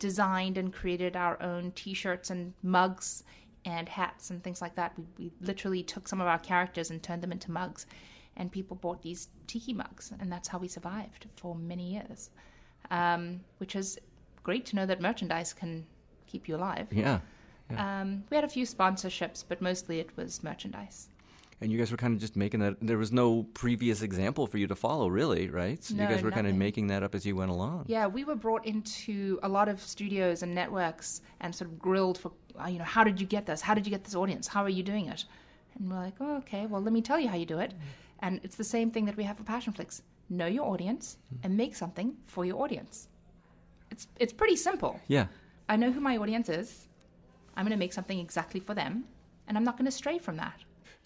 designed 0.00 0.58
and 0.58 0.72
created 0.72 1.16
our 1.16 1.40
own 1.40 1.70
T-shirts 1.72 2.30
and 2.30 2.54
mugs 2.64 3.22
and 3.64 3.88
hats 3.88 4.30
and 4.30 4.42
things 4.42 4.60
like 4.60 4.74
that. 4.74 4.98
We, 4.98 5.04
we 5.16 5.32
literally 5.40 5.84
took 5.84 6.08
some 6.08 6.20
of 6.20 6.26
our 6.26 6.40
characters 6.40 6.90
and 6.90 7.00
turned 7.00 7.22
them 7.22 7.30
into 7.30 7.52
mugs, 7.52 7.86
and 8.36 8.50
people 8.50 8.76
bought 8.76 9.02
these 9.02 9.28
tiki 9.46 9.72
mugs, 9.72 10.12
and 10.18 10.32
that's 10.32 10.48
how 10.48 10.58
we 10.58 10.66
survived 10.66 11.26
for 11.36 11.54
many 11.54 11.92
years. 11.92 12.30
Um, 12.90 13.40
which 13.58 13.76
is 13.76 13.98
great 14.42 14.66
to 14.66 14.76
know 14.76 14.86
that 14.86 15.00
merchandise 15.00 15.52
can 15.52 15.86
keep 16.26 16.48
you 16.48 16.56
alive. 16.56 16.88
Yeah. 16.90 17.20
Um, 17.76 18.24
we 18.30 18.36
had 18.36 18.44
a 18.44 18.48
few 18.48 18.64
sponsorships, 18.64 19.44
but 19.46 19.60
mostly 19.60 20.00
it 20.00 20.16
was 20.16 20.42
merchandise. 20.42 21.08
And 21.60 21.72
you 21.72 21.78
guys 21.78 21.90
were 21.90 21.96
kind 21.96 22.14
of 22.14 22.20
just 22.20 22.36
making 22.36 22.60
that. 22.60 22.76
There 22.80 22.98
was 22.98 23.10
no 23.10 23.42
previous 23.42 24.02
example 24.02 24.46
for 24.46 24.58
you 24.58 24.68
to 24.68 24.76
follow, 24.76 25.08
really, 25.08 25.50
right? 25.50 25.82
So 25.82 25.94
you 25.94 26.02
guys 26.02 26.22
were 26.22 26.30
kind 26.30 26.46
of 26.46 26.54
making 26.54 26.86
that 26.88 27.02
up 27.02 27.16
as 27.16 27.26
you 27.26 27.34
went 27.34 27.50
along. 27.50 27.86
Yeah, 27.88 28.06
we 28.06 28.22
were 28.24 28.36
brought 28.36 28.64
into 28.64 29.40
a 29.42 29.48
lot 29.48 29.68
of 29.68 29.80
studios 29.80 30.42
and 30.44 30.54
networks 30.54 31.20
and 31.40 31.52
sort 31.52 31.70
of 31.70 31.78
grilled 31.78 32.16
for, 32.18 32.30
uh, 32.62 32.68
you 32.68 32.78
know, 32.78 32.84
how 32.84 33.02
did 33.02 33.20
you 33.20 33.26
get 33.26 33.44
this? 33.46 33.60
How 33.60 33.74
did 33.74 33.86
you 33.86 33.90
get 33.90 34.04
this 34.04 34.14
audience? 34.14 34.46
How 34.46 34.62
are 34.62 34.68
you 34.68 34.84
doing 34.84 35.06
it? 35.06 35.24
And 35.76 35.90
we're 35.90 35.96
like, 35.96 36.14
oh, 36.20 36.36
okay, 36.38 36.66
well, 36.66 36.80
let 36.80 36.92
me 36.92 37.02
tell 37.02 37.18
you 37.18 37.28
how 37.28 37.36
you 37.36 37.46
do 37.46 37.58
it. 37.58 37.74
And 38.20 38.40
it's 38.44 38.56
the 38.56 38.64
same 38.64 38.90
thing 38.92 39.04
that 39.06 39.16
we 39.16 39.24
have 39.24 39.36
for 39.36 39.44
Passionflix. 39.44 40.02
Know 40.30 40.46
your 40.46 40.66
audience 40.66 41.18
and 41.42 41.56
make 41.56 41.74
something 41.74 42.14
for 42.26 42.44
your 42.44 42.62
audience. 42.62 43.08
It's 43.90 44.06
it's 44.18 44.32
pretty 44.32 44.56
simple. 44.56 45.00
Yeah. 45.08 45.26
I 45.68 45.76
know 45.76 45.90
who 45.90 46.00
my 46.00 46.18
audience 46.18 46.48
is. 46.48 46.88
I'm 47.56 47.64
going 47.64 47.72
to 47.72 47.78
make 47.78 47.92
something 47.92 48.18
exactly 48.18 48.60
for 48.60 48.74
them, 48.74 49.04
and 49.46 49.56
I'm 49.56 49.64
not 49.64 49.76
going 49.76 49.86
to 49.86 49.90
stray 49.90 50.18
from 50.18 50.36
that. 50.36 50.60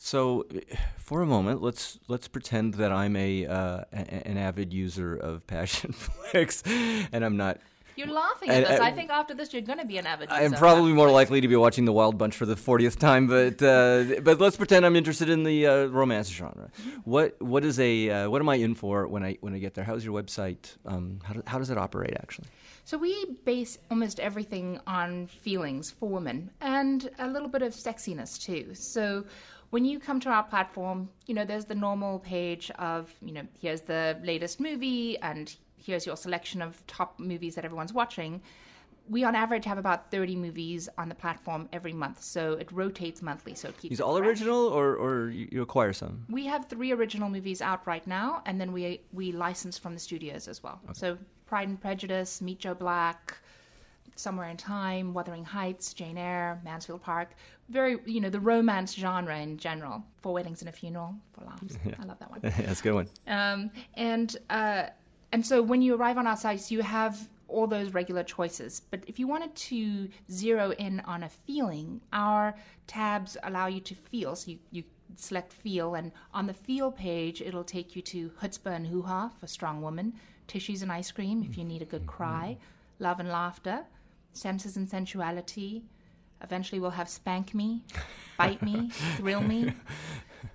So, 0.04 0.46
for 0.98 1.22
a 1.22 1.26
moment, 1.26 1.62
let's 1.62 2.00
let's 2.08 2.26
pretend 2.26 2.74
that 2.74 2.90
I'm 2.90 3.14
a, 3.14 3.46
uh, 3.46 3.84
a 3.92 4.26
an 4.26 4.36
avid 4.36 4.72
user 4.72 5.14
of 5.14 5.46
Passionflix, 5.46 6.64
and 7.12 7.24
I'm 7.24 7.36
not. 7.36 7.60
You're 7.94 8.08
laughing 8.08 8.48
at 8.48 8.66
this. 8.66 8.80
and- 8.80 8.82
I 8.82 8.90
think 8.90 9.10
after 9.10 9.32
this, 9.32 9.52
you're 9.52 9.62
going 9.62 9.78
to 9.78 9.84
be 9.84 9.98
an 9.98 10.06
avid. 10.06 10.28
I'm 10.30 10.54
probably 10.54 10.92
more 10.92 11.08
likely 11.08 11.40
to 11.40 11.46
be 11.46 11.54
watching 11.54 11.84
The 11.84 11.92
Wild 11.92 12.18
Bunch 12.18 12.34
for 12.34 12.46
the 12.46 12.56
40th 12.56 12.98
time, 12.98 13.28
but 13.28 13.62
uh, 13.62 14.20
but 14.22 14.40
let's 14.40 14.56
pretend 14.56 14.84
I'm 14.84 14.96
interested 14.96 15.28
in 15.28 15.44
the 15.44 15.68
uh, 15.68 15.84
romance 15.86 16.28
genre. 16.28 16.70
What 17.04 17.40
what 17.40 17.64
is 17.64 17.78
a 17.78 18.10
uh, 18.10 18.28
what 18.28 18.42
am 18.42 18.48
I 18.48 18.56
in 18.56 18.74
for 18.74 19.06
when 19.06 19.22
I 19.22 19.38
when 19.40 19.54
I 19.54 19.58
get 19.60 19.74
there? 19.74 19.84
How's 19.84 20.04
your 20.04 20.20
website? 20.20 20.76
Um, 20.84 21.20
how, 21.22 21.34
do, 21.34 21.42
how 21.46 21.58
does 21.58 21.70
it 21.70 21.78
operate 21.78 22.14
actually? 22.14 22.48
So 22.84 22.98
we 22.98 23.36
base 23.44 23.78
almost 23.88 24.18
everything 24.18 24.80
on 24.88 25.28
feelings 25.28 25.92
for 25.92 26.08
women 26.08 26.50
and 26.60 27.08
a 27.20 27.28
little 27.28 27.48
bit 27.48 27.62
of 27.62 27.72
sexiness 27.72 28.36
too. 28.36 28.74
So 28.74 29.24
when 29.72 29.86
you 29.86 29.98
come 29.98 30.20
to 30.20 30.28
our 30.28 30.42
platform, 30.42 31.08
you 31.26 31.34
know, 31.34 31.46
there's 31.46 31.64
the 31.64 31.74
normal 31.74 32.18
page 32.18 32.70
of, 32.72 33.10
you 33.22 33.32
know, 33.32 33.46
here's 33.58 33.80
the 33.80 34.18
latest 34.22 34.60
movie 34.60 35.18
and 35.20 35.56
here's 35.78 36.04
your 36.04 36.14
selection 36.14 36.60
of 36.60 36.86
top 36.86 37.18
movies 37.18 37.54
that 37.54 37.64
everyone's 37.64 37.94
watching. 37.94 38.42
We 39.08 39.24
on 39.24 39.34
average 39.34 39.64
have 39.64 39.78
about 39.78 40.10
30 40.10 40.36
movies 40.36 40.90
on 40.98 41.08
the 41.08 41.14
platform 41.14 41.70
every 41.72 41.94
month. 41.94 42.22
So 42.22 42.52
it 42.52 42.70
rotates 42.70 43.22
monthly. 43.22 43.54
So 43.54 43.68
it 43.68 43.78
keeps 43.78 43.92
These 43.92 44.00
all 44.02 44.18
fresh. 44.18 44.28
original, 44.28 44.66
or 44.66 44.94
or 44.94 45.30
you 45.30 45.62
acquire 45.62 45.94
some? 45.94 46.26
We 46.28 46.44
have 46.46 46.68
three 46.68 46.92
original 46.92 47.30
movies 47.30 47.62
out 47.62 47.86
right 47.86 48.06
now, 48.06 48.42
and 48.44 48.60
then 48.60 48.72
we 48.72 49.00
we 49.12 49.32
license 49.32 49.78
from 49.78 49.94
the 49.94 50.00
studios 50.00 50.48
as 50.48 50.62
well. 50.62 50.80
So 50.92 51.16
Pride 51.46 51.68
and 51.68 51.80
Prejudice, 51.80 52.42
Meet 52.42 52.58
Joe 52.60 52.74
Black, 52.74 53.38
Somewhere 54.16 54.48
in 54.48 54.56
Time, 54.56 55.14
Wuthering 55.14 55.44
Heights, 55.44 55.94
Jane 55.94 56.18
Eyre, 56.18 56.60
Mansfield 56.64 57.02
Park. 57.02 57.30
Very, 57.68 57.98
you 58.04 58.20
know, 58.20 58.30
the 58.30 58.40
romance 58.40 58.94
genre 58.94 59.38
in 59.38 59.56
general. 59.56 60.04
Four 60.20 60.34
Weddings 60.34 60.60
and 60.60 60.68
a 60.68 60.72
Funeral, 60.72 61.14
for 61.32 61.44
laughs. 61.44 61.78
I 61.98 62.04
love 62.04 62.18
that 62.18 62.30
one. 62.30 62.40
That's 62.42 62.80
a 62.80 62.82
good 62.82 62.94
one. 62.94 63.08
Um, 63.26 63.70
and 63.94 64.36
uh, 64.50 64.84
and 65.32 65.44
so 65.44 65.62
when 65.62 65.80
you 65.80 65.94
arrive 65.94 66.18
on 66.18 66.26
our 66.26 66.36
sites, 66.36 66.70
you 66.70 66.82
have 66.82 67.28
all 67.48 67.66
those 67.66 67.94
regular 67.94 68.22
choices. 68.22 68.80
But 68.90 69.04
if 69.06 69.18
you 69.18 69.26
wanted 69.26 69.54
to 69.54 70.08
zero 70.30 70.72
in 70.72 71.00
on 71.00 71.22
a 71.22 71.28
feeling, 71.28 72.00
our 72.12 72.54
tabs 72.86 73.36
allow 73.42 73.66
you 73.66 73.80
to 73.80 73.94
feel. 73.94 74.36
So 74.36 74.52
you, 74.52 74.58
you 74.70 74.84
select 75.16 75.52
feel, 75.52 75.94
and 75.94 76.12
on 76.34 76.46
the 76.46 76.54
feel 76.54 76.90
page, 76.90 77.40
it'll 77.40 77.64
take 77.64 77.94
you 77.94 78.02
to 78.02 78.30
Chutzpah 78.40 78.74
and 78.76 78.86
Hoo 78.86 79.02
Ha 79.02 79.30
for 79.38 79.46
strong 79.46 79.82
woman, 79.82 80.14
Tissues 80.48 80.82
and 80.82 80.90
ice 80.90 81.10
cream 81.10 81.42
if 81.48 81.56
you 81.56 81.64
need 81.64 81.82
a 81.82 81.86
good 81.86 82.06
cry, 82.06 82.58
love 82.98 83.20
and 83.20 83.28
laughter, 83.28 83.84
senses 84.32 84.76
and 84.76 84.88
sensuality. 84.88 85.82
Eventually, 86.42 86.80
we'll 86.80 86.90
have 86.90 87.08
spank 87.08 87.54
me, 87.54 87.82
bite 88.36 88.62
me, 88.62 88.90
thrill 89.16 89.42
me. 89.42 89.72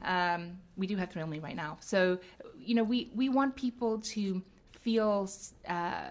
Um, 0.04 0.58
we 0.76 0.88
do 0.88 0.96
have 0.98 1.10
Thrill 1.12 1.28
Me 1.28 1.40
right 1.40 1.56
now. 1.56 1.78
So, 1.80 2.20
you 2.58 2.76
know, 2.76 2.84
we, 2.84 3.10
we 3.16 3.30
want 3.30 3.56
people 3.56 4.00
to 4.00 4.42
feel 4.82 5.30
uh, 5.68 6.10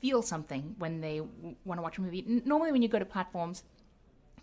feel 0.00 0.22
something 0.22 0.74
when 0.78 1.00
they 1.00 1.20
want 1.64 1.78
to 1.78 1.82
watch 1.82 1.98
a 1.98 2.00
movie. 2.00 2.24
N- 2.28 2.42
normally, 2.44 2.72
when 2.72 2.82
you 2.82 2.88
go 2.88 2.98
to 2.98 3.04
platforms, 3.04 3.64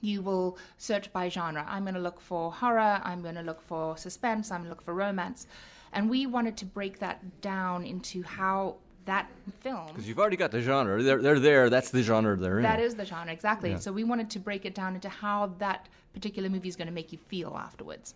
you 0.02 0.22
will 0.22 0.58
search 0.78 1.12
by 1.14 1.30
genre. 1.30 1.66
I'm 1.68 1.84
going 1.84 1.94
to 1.94 2.02
look 2.02 2.20
for 2.20 2.52
horror. 2.52 3.02
I'm 3.04 3.22
going 3.22 3.36
to 3.36 3.42
look 3.42 3.62
for 3.62 3.98
suspense. 3.98 4.52
I'm 4.52 4.60
going 4.62 4.66
to 4.66 4.70
look 4.72 4.82
for 4.82 4.94
romance. 4.94 5.48
And 5.94 6.10
we 6.10 6.26
wanted 6.26 6.58
to 6.58 6.66
break 6.66 7.00
that 7.00 7.42
down 7.42 7.86
into 7.86 8.24
how 8.24 8.78
that 9.06 9.30
film 9.62 9.88
Because 9.88 10.08
you've 10.08 10.20
already 10.20 10.38
got 10.38 10.52
the 10.52 10.62
genre. 10.62 11.02
They're, 11.02 11.22
they're 11.22 11.40
there. 11.40 11.70
That's 11.70 11.92
the 11.92 12.04
genre 12.04 12.36
they're 12.38 12.58
in. 12.58 12.64
that 12.64 12.80
is 12.80 12.96
the 12.96 13.06
genre, 13.06 13.32
exactly. 13.32 13.72
Yeah. 13.72 13.80
So 13.80 13.92
we 13.92 14.04
wanted 14.04 14.30
to 14.32 14.40
break 14.40 14.66
it 14.66 14.76
down 14.76 14.96
into 14.96 15.10
how 15.10 15.54
that 15.60 15.90
particular 16.14 16.50
movie 16.50 16.70
is 16.70 16.76
going 16.76 16.88
to 16.88 16.94
make 16.94 17.12
you 17.12 17.18
feel 17.18 17.56
afterwards. 17.58 18.16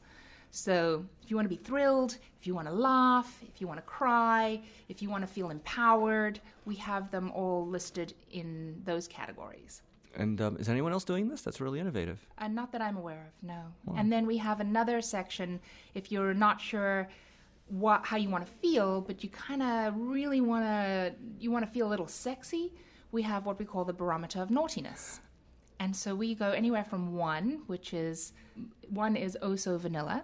So 0.51 1.05
if 1.23 1.29
you 1.29 1.35
want 1.35 1.45
to 1.45 1.55
be 1.55 1.61
thrilled, 1.61 2.17
if 2.39 2.47
you 2.47 2.55
want 2.55 2.67
to 2.67 2.73
laugh, 2.73 3.43
if 3.43 3.59
you 3.59 3.67
want 3.67 3.79
to 3.79 3.85
cry, 3.85 4.61
if 4.87 5.01
you 5.01 5.09
want 5.09 5.23
to 5.23 5.27
feel 5.27 5.49
empowered, 5.49 6.39
we 6.65 6.75
have 6.75 7.11
them 7.11 7.31
all 7.31 7.67
listed 7.67 8.13
in 8.31 8.81
those 8.85 9.07
categories. 9.07 9.81
And 10.15 10.41
um, 10.41 10.57
is 10.57 10.67
anyone 10.67 10.93
else 10.93 11.03
doing 11.03 11.27
this? 11.27 11.41
That's 11.41 11.61
really 11.61 11.79
innovative. 11.79 12.25
Uh, 12.39 12.47
not 12.47 12.71
that 12.71 12.81
I'm 12.81 12.97
aware 12.97 13.27
of, 13.27 13.47
no. 13.47 13.61
And 13.95 14.11
then 14.11 14.25
we 14.25 14.37
have 14.37 14.59
another 14.59 14.99
section 15.01 15.59
if 15.93 16.11
you're 16.11 16.33
not 16.33 16.59
sure 16.59 17.07
what 17.69 18.05
how 18.05 18.17
you 18.17 18.29
want 18.29 18.45
to 18.45 18.51
feel, 18.51 19.01
but 19.01 19.23
you 19.23 19.29
kind 19.29 19.61
of 19.61 19.93
really 19.97 20.41
want 20.41 20.65
to 20.65 21.13
you 21.39 21.51
want 21.51 21.65
to 21.65 21.71
feel 21.71 21.87
a 21.87 21.89
little 21.89 22.07
sexy. 22.07 22.73
We 23.11 23.21
have 23.23 23.45
what 23.45 23.59
we 23.59 23.65
call 23.65 23.85
the 23.85 23.93
barometer 23.93 24.41
of 24.41 24.49
naughtiness. 24.49 25.21
And 25.79 25.95
so 25.95 26.15
we 26.15 26.33
go 26.33 26.51
anywhere 26.51 26.83
from 26.83 27.15
1, 27.15 27.61
which 27.67 27.93
is 27.93 28.33
1 28.89 29.15
is 29.15 29.37
oh 29.41 29.55
so 29.55 29.77
vanilla, 29.77 30.23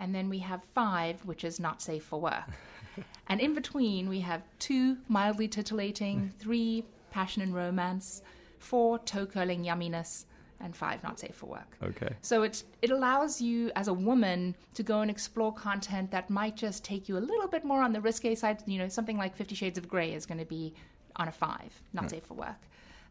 and 0.00 0.14
then 0.14 0.28
we 0.28 0.38
have 0.40 0.64
5, 0.64 1.24
which 1.24 1.44
is 1.44 1.60
not 1.60 1.80
safe 1.80 2.04
for 2.04 2.20
work. 2.20 2.44
and 3.28 3.40
in 3.40 3.54
between 3.54 4.08
we 4.08 4.20
have 4.20 4.42
2 4.58 4.96
mildly 5.08 5.46
titillating, 5.46 6.32
3 6.38 6.84
passion 7.10 7.42
and 7.42 7.54
romance, 7.54 8.22
4 8.58 8.98
toe 9.00 9.26
curling 9.26 9.64
yumminess, 9.64 10.24
and 10.62 10.74
5 10.74 11.02
not 11.02 11.18
safe 11.18 11.34
for 11.34 11.46
work. 11.46 11.76
Okay. 11.82 12.14
So 12.22 12.42
it 12.42 12.62
it 12.80 12.90
allows 12.90 13.40
you 13.40 13.70
as 13.76 13.88
a 13.88 13.92
woman 13.92 14.56
to 14.74 14.82
go 14.82 15.00
and 15.00 15.10
explore 15.10 15.52
content 15.52 16.10
that 16.10 16.30
might 16.30 16.56
just 16.56 16.84
take 16.84 17.08
you 17.08 17.18
a 17.18 17.24
little 17.30 17.48
bit 17.48 17.64
more 17.64 17.82
on 17.82 17.92
the 17.92 18.00
risque 18.00 18.34
side. 18.34 18.62
You 18.66 18.78
know, 18.78 18.88
something 18.88 19.18
like 19.18 19.36
Fifty 19.36 19.54
Shades 19.54 19.78
of 19.78 19.88
Grey 19.88 20.14
is 20.14 20.26
going 20.26 20.38
to 20.38 20.44
be 20.46 20.74
on 21.16 21.28
a 21.28 21.32
five, 21.32 21.72
not 21.92 22.10
safe 22.10 22.24
for 22.24 22.34
work. 22.34 22.60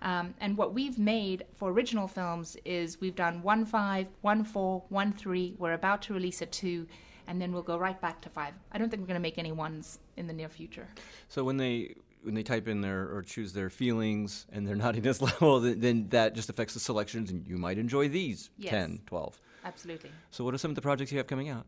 Um, 0.02 0.34
and 0.40 0.58
what 0.58 0.74
we've 0.74 0.98
made 0.98 1.46
for 1.54 1.70
original 1.70 2.08
films 2.08 2.58
is 2.66 3.00
we've 3.00 3.16
done 3.16 3.44
one 3.44 3.66
five, 3.66 4.08
one 4.22 4.44
four, 4.44 4.84
one 4.90 5.14
three. 5.14 5.56
We're 5.60 5.74
about 5.74 6.02
to 6.04 6.14
release 6.14 6.42
a 6.42 6.48
two, 6.48 6.88
and 7.28 7.40
then 7.40 7.52
we'll 7.52 7.62
go 7.62 7.78
right 7.78 8.00
back 8.02 8.22
to 8.22 8.30
five. 8.30 8.54
I 8.72 8.78
don't 8.78 8.90
think 8.90 9.02
we're 9.02 9.08
going 9.08 9.20
to 9.20 9.22
make 9.22 9.38
any 9.38 9.52
ones 9.52 10.00
in 10.18 10.26
the 10.28 10.34
near 10.34 10.50
future. 10.50 10.88
So 11.30 11.44
when 11.44 11.58
they 11.58 11.96
when 12.24 12.34
they 12.36 12.44
type 12.44 12.68
in 12.68 12.82
their 12.82 13.14
or 13.14 13.22
choose 13.22 13.54
their 13.54 13.70
feelings 13.70 14.46
and 14.52 14.68
their 14.68 14.76
naughtiness 14.84 15.22
level, 15.22 15.60
then, 15.60 15.80
then 15.80 16.08
that 16.10 16.34
just 16.36 16.50
affects 16.50 16.74
the 16.74 16.80
selections, 16.80 17.32
and 17.32 17.48
you 17.48 17.58
might 17.58 17.78
enjoy 17.78 18.08
these 18.10 18.50
Yes. 18.58 18.72
10, 18.72 19.02
12. 19.06 19.40
Absolutely. 19.64 20.12
So 20.32 20.44
what 20.44 20.54
are 20.54 20.58
some 20.58 20.72
of 20.72 20.76
the 20.76 20.82
projects 20.82 21.12
you 21.12 21.18
have 21.18 21.28
coming 21.28 21.50
out? 21.50 21.66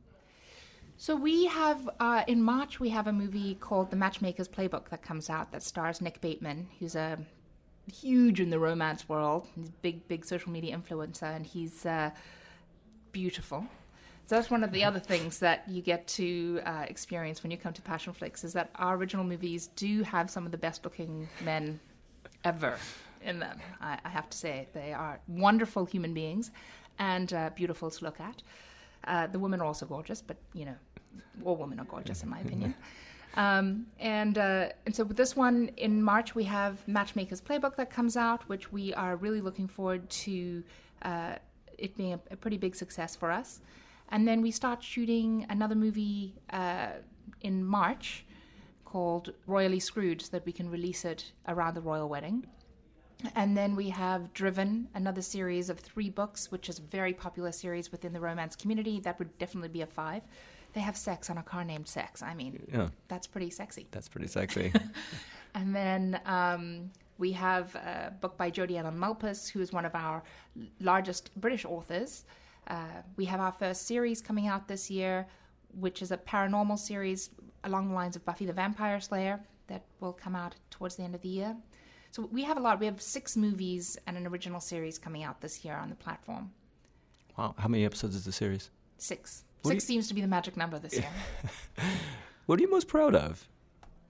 So 0.97 1.15
we 1.15 1.47
have 1.47 1.89
uh, 1.99 2.23
in 2.27 2.41
March 2.41 2.79
we 2.79 2.89
have 2.89 3.07
a 3.07 3.11
movie 3.13 3.55
called 3.55 3.89
The 3.89 3.97
Matchmaker's 3.97 4.47
Playbook 4.47 4.89
that 4.89 5.01
comes 5.01 5.29
out 5.29 5.51
that 5.51 5.63
stars 5.63 6.01
Nick 6.01 6.21
Bateman, 6.21 6.67
who's 6.79 6.95
a 6.95 7.17
huge 7.91 8.39
in 8.39 8.49
the 8.49 8.59
romance 8.59 9.09
world. 9.09 9.47
He's 9.55 9.69
a 9.69 9.73
big, 9.81 10.07
big 10.07 10.23
social 10.23 10.51
media 10.51 10.77
influencer, 10.77 11.35
and 11.35 11.45
he's 11.45 11.85
uh, 11.85 12.11
beautiful. 13.11 13.65
So 14.25 14.35
that's 14.35 14.49
one 14.49 14.63
of 14.63 14.71
the 14.71 14.83
other 14.85 14.99
things 14.99 15.39
that 15.39 15.67
you 15.67 15.81
get 15.81 16.07
to 16.07 16.61
uh, 16.65 16.85
experience 16.87 17.43
when 17.43 17.51
you 17.51 17.57
come 17.57 17.73
to 17.73 17.81
Passionflix 17.81 18.43
is 18.45 18.53
that 18.53 18.69
our 18.75 18.95
original 18.95 19.25
movies 19.25 19.67
do 19.75 20.01
have 20.03 20.29
some 20.29 20.45
of 20.45 20.51
the 20.51 20.57
best 20.57 20.85
looking 20.85 21.27
men 21.43 21.79
ever 22.45 22.77
in 23.21 23.39
them. 23.39 23.59
I, 23.81 23.97
I 24.05 24.09
have 24.09 24.29
to 24.29 24.37
say 24.37 24.67
they 24.73 24.93
are 24.93 25.19
wonderful 25.27 25.85
human 25.85 26.13
beings 26.13 26.51
and 26.99 27.33
uh, 27.33 27.49
beautiful 27.53 27.91
to 27.91 28.03
look 28.03 28.19
at. 28.21 28.41
Uh, 29.05 29.27
the 29.27 29.39
women 29.39 29.59
are 29.59 29.65
also 29.65 29.85
gorgeous, 29.85 30.21
but 30.21 30.37
you 30.53 30.65
know, 30.65 30.75
all 31.43 31.57
women 31.57 31.79
are 31.79 31.85
gorgeous 31.85 32.23
in 32.23 32.29
my 32.29 32.39
opinion. 32.39 32.75
Um, 33.35 33.87
and 33.99 34.37
uh, 34.37 34.69
and 34.85 34.95
so 34.95 35.03
with 35.03 35.17
this 35.17 35.35
one 35.35 35.71
in 35.77 36.03
March 36.03 36.35
we 36.35 36.43
have 36.43 36.87
Matchmaker's 36.87 37.41
Playbook 37.41 37.75
that 37.77 37.89
comes 37.89 38.15
out, 38.15 38.47
which 38.47 38.71
we 38.71 38.93
are 38.93 39.15
really 39.15 39.41
looking 39.41 39.67
forward 39.67 40.07
to 40.11 40.63
uh, 41.01 41.35
it 41.77 41.97
being 41.97 42.13
a, 42.13 42.19
a 42.29 42.35
pretty 42.35 42.57
big 42.57 42.75
success 42.75 43.15
for 43.15 43.31
us. 43.31 43.61
And 44.09 44.27
then 44.27 44.41
we 44.41 44.51
start 44.51 44.83
shooting 44.83 45.45
another 45.49 45.75
movie 45.75 46.35
uh, 46.51 46.87
in 47.41 47.63
March 47.63 48.25
called 48.85 49.33
Royally 49.47 49.79
Screwed, 49.79 50.21
so 50.21 50.29
that 50.31 50.45
we 50.45 50.51
can 50.51 50.69
release 50.69 51.03
it 51.03 51.31
around 51.47 51.73
the 51.73 51.81
royal 51.81 52.07
wedding. 52.07 52.45
And 53.35 53.57
then 53.57 53.75
we 53.75 53.89
have 53.89 54.33
Driven, 54.33 54.87
another 54.93 55.21
series 55.21 55.69
of 55.69 55.79
three 55.79 56.09
books, 56.09 56.51
which 56.51 56.69
is 56.69 56.77
a 56.79 56.81
very 56.81 57.13
popular 57.13 57.51
series 57.51 57.91
within 57.91 58.13
the 58.13 58.19
romance 58.19 58.55
community. 58.55 58.99
That 58.99 59.17
would 59.17 59.35
definitely 59.39 59.69
be 59.69 59.81
a 59.81 59.87
five. 59.87 60.21
They 60.73 60.81
have 60.81 60.97
sex 60.97 61.29
on 61.29 61.37
a 61.37 61.43
car 61.43 61.63
named 61.63 61.87
Sex. 61.87 62.21
I 62.21 62.33
mean, 62.33 62.61
Yeah, 62.71 62.89
that's 63.07 63.27
pretty 63.27 63.49
sexy. 63.49 63.87
that's 63.91 64.09
pretty 64.09 64.27
sexy. 64.27 64.71
And 65.55 65.75
then 65.75 66.19
um, 66.25 66.89
we 67.19 67.31
have 67.33 67.75
a 67.75 68.11
book 68.21 68.37
by 68.37 68.49
Jodi 68.49 68.77
Ellen 68.77 68.97
Malpas, 68.97 69.47
who 69.47 69.61
is 69.61 69.71
one 69.71 69.85
of 69.85 69.93
our 69.93 70.23
largest 70.79 71.29
British 71.39 71.63
authors. 71.63 72.25
Uh, 72.67 73.01
we 73.17 73.25
have 73.25 73.39
our 73.39 73.51
first 73.51 73.87
series 73.87 74.21
coming 74.21 74.47
out 74.47 74.67
this 74.67 74.89
year, 74.89 75.27
which 75.79 76.01
is 76.01 76.11
a 76.11 76.17
paranormal 76.17 76.77
series 76.79 77.29
along 77.63 77.89
the 77.89 77.93
lines 77.93 78.15
of 78.15 78.25
Buffy 78.25 78.45
the 78.45 78.53
Vampire 78.53 78.99
Slayer 78.99 79.39
that 79.67 79.83
will 79.99 80.13
come 80.13 80.35
out 80.35 80.55
towards 80.69 80.95
the 80.95 81.03
end 81.03 81.15
of 81.15 81.21
the 81.21 81.29
year. 81.29 81.55
So 82.11 82.29
we 82.31 82.43
have 82.43 82.57
a 82.57 82.59
lot. 82.59 82.79
We 82.79 82.85
have 82.85 83.01
six 83.01 83.35
movies 83.35 83.97
and 84.05 84.17
an 84.17 84.27
original 84.27 84.59
series 84.59 84.97
coming 84.97 85.23
out 85.23 85.41
this 85.41 85.65
year 85.65 85.75
on 85.75 85.89
the 85.89 85.95
platform. 85.95 86.51
wow, 87.37 87.55
how 87.57 87.67
many 87.67 87.85
episodes 87.85 88.15
is 88.15 88.25
the 88.25 88.31
series? 88.31 88.69
Six. 88.97 89.43
What 89.63 89.71
Six 89.71 89.85
seems 89.85 90.07
to 90.09 90.13
be 90.13 90.21
the 90.21 90.27
magic 90.27 90.57
number 90.57 90.77
this 90.77 90.93
year. 90.93 91.09
What 92.45 92.59
are 92.59 92.61
you 92.61 92.69
most 92.69 92.89
proud 92.89 93.15
of? 93.15 93.47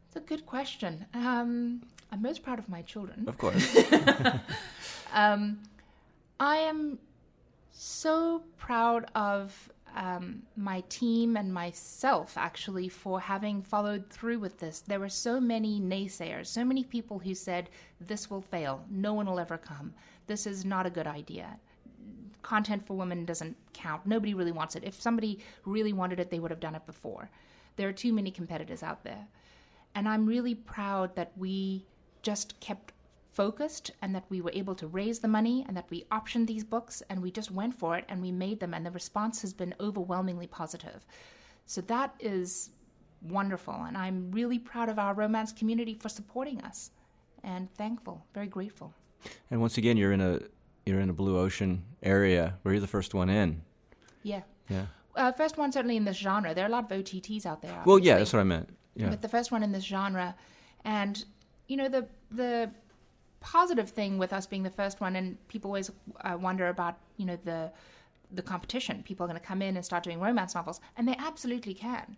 It's 0.08 0.16
a 0.16 0.20
good 0.20 0.46
question. 0.48 1.06
Um, 1.14 1.84
I'm 2.12 2.22
most 2.22 2.42
proud 2.42 2.58
of 2.58 2.68
my 2.68 2.82
children. 2.82 3.26
Of 3.28 3.38
course. 3.38 3.76
I 5.14 6.58
am 6.58 6.98
so 7.74 8.44
proud 8.58 9.10
of 9.16 9.70
um, 9.96 10.42
my 10.56 10.82
team 10.90 11.38
and 11.38 11.54
myself 11.54 12.38
actually 12.38 12.90
for 12.90 13.20
having 13.20 13.62
followed 13.62 14.10
through 14.10 14.40
with 14.40 14.60
this. 14.60 14.80
There 14.80 15.00
were 15.00 15.10
so 15.10 15.40
many 15.40 15.80
naysayers, 15.80 16.48
so 16.48 16.64
many 16.64 16.84
people 16.84 17.20
who 17.20 17.36
said, 17.36 17.70
This 18.00 18.30
will 18.30 18.42
fail, 18.42 18.84
no 18.90 19.14
one 19.14 19.26
will 19.26 19.40
ever 19.40 19.58
come, 19.58 19.94
this 20.28 20.48
is 20.48 20.66
not 20.66 20.86
a 20.86 20.92
good 20.92 21.08
idea. 21.08 21.58
Content 22.42 22.86
for 22.86 22.96
women 22.96 23.26
doesn't 23.26 23.56
count. 23.74 24.06
Nobody 24.06 24.34
really 24.34 24.52
wants 24.52 24.76
it. 24.76 24.84
If 24.84 25.02
somebody 25.02 25.40
really 25.66 25.94
wanted 25.94 26.20
it, 26.20 26.30
they 26.30 26.40
would 26.40 26.52
have 26.52 26.60
done 26.60 26.76
it 26.76 26.86
before. 26.86 27.30
There 27.76 27.88
are 27.88 27.94
too 27.94 28.14
many 28.14 28.32
competitors 28.32 28.84
out 28.84 29.04
there. 29.04 29.28
And 29.96 30.10
I'm 30.10 30.26
really 30.26 30.56
proud 30.56 31.16
that 31.16 31.32
we 31.38 31.86
just 32.22 32.60
kept 32.60 32.93
focused 33.34 33.92
and 34.02 34.14
that 34.16 34.26
we 34.30 34.42
were 34.42 34.52
able 34.54 34.76
to 34.76 34.88
raise 34.88 35.20
the 35.20 35.28
money 35.28 35.66
and 35.68 35.76
that 35.76 35.90
we 35.90 36.06
optioned 36.12 36.48
these 36.48 36.64
books 36.64 37.02
and 37.10 37.22
we 37.22 37.32
just 37.32 37.52
went 37.52 37.74
for 37.74 37.98
it 37.98 38.06
and 38.08 38.22
we 38.22 38.32
made 38.32 38.60
them 38.60 38.74
and 38.74 38.86
the 38.86 38.92
response 38.92 39.42
has 39.42 39.54
been 39.54 39.74
overwhelmingly 39.80 40.48
positive. 40.48 41.06
So 41.66 41.82
that 41.82 42.14
is 42.20 42.70
wonderful 43.22 43.74
and 43.88 43.98
I'm 43.98 44.32
really 44.32 44.60
proud 44.60 44.90
of 44.90 45.00
our 45.00 45.14
romance 45.14 45.52
community 45.52 45.96
for 45.96 46.10
supporting 46.10 46.62
us 46.62 46.92
and 47.44 47.70
thankful, 47.72 48.24
very 48.34 48.48
grateful. 48.48 48.94
and 49.52 49.60
once 49.60 49.78
again, 49.78 49.98
you're 49.98 50.12
in 50.14 50.22
a 50.22 50.40
you're 50.86 51.00
in 51.00 51.10
a 51.10 51.14
blue 51.14 51.38
ocean 51.40 51.84
area 52.04 52.56
where 52.62 52.74
you're 52.74 52.82
the 52.82 52.88
first 52.88 53.14
one 53.14 53.30
in. 53.30 53.62
Yeah. 54.22 54.42
Yeah. 54.70 54.86
Uh, 55.16 55.32
first 55.32 55.58
one 55.58 55.72
certainly 55.72 55.96
in 55.98 56.04
this 56.06 56.18
genre. 56.18 56.54
There 56.54 56.66
are 56.66 56.68
a 56.68 56.72
lot 56.72 56.92
of 56.92 56.98
OTTs 56.98 57.46
out 57.46 57.62
there. 57.62 57.82
Well, 57.86 58.00
yeah, 58.00 58.18
that's 58.18 58.34
what 58.34 58.40
I 58.40 58.44
meant. 58.44 58.70
Yeah. 58.96 59.10
but 59.10 59.22
the 59.22 59.30
first 59.30 59.52
one 59.52 59.64
in 59.64 59.72
this 59.72 59.84
genre 59.84 60.36
and 60.86 61.24
you 61.68 61.78
know 61.78 61.90
the 61.90 62.08
the 62.32 62.70
positive 63.44 63.90
thing 63.90 64.18
with 64.18 64.34
us 64.34 64.48
being 64.48 64.64
the 64.64 64.70
first 64.72 65.02
one 65.02 65.16
and 65.16 65.38
people 65.50 65.70
always 65.70 65.92
uh, 66.22 66.38
wonder 66.40 66.70
about 66.70 66.98
you 67.18 67.26
know 67.26 67.38
the 67.44 67.72
the 68.32 68.42
competition. 68.42 69.04
People 69.04 69.26
are 69.26 69.28
going 69.28 69.40
to 69.40 69.46
come 69.46 69.62
in 69.62 69.76
and 69.76 69.86
start 69.86 70.04
doing 70.04 70.20
romance 70.20 70.56
novels 70.56 70.82
and 70.98 71.08
they 71.08 71.16
absolutely 71.20 71.74
can. 71.76 72.18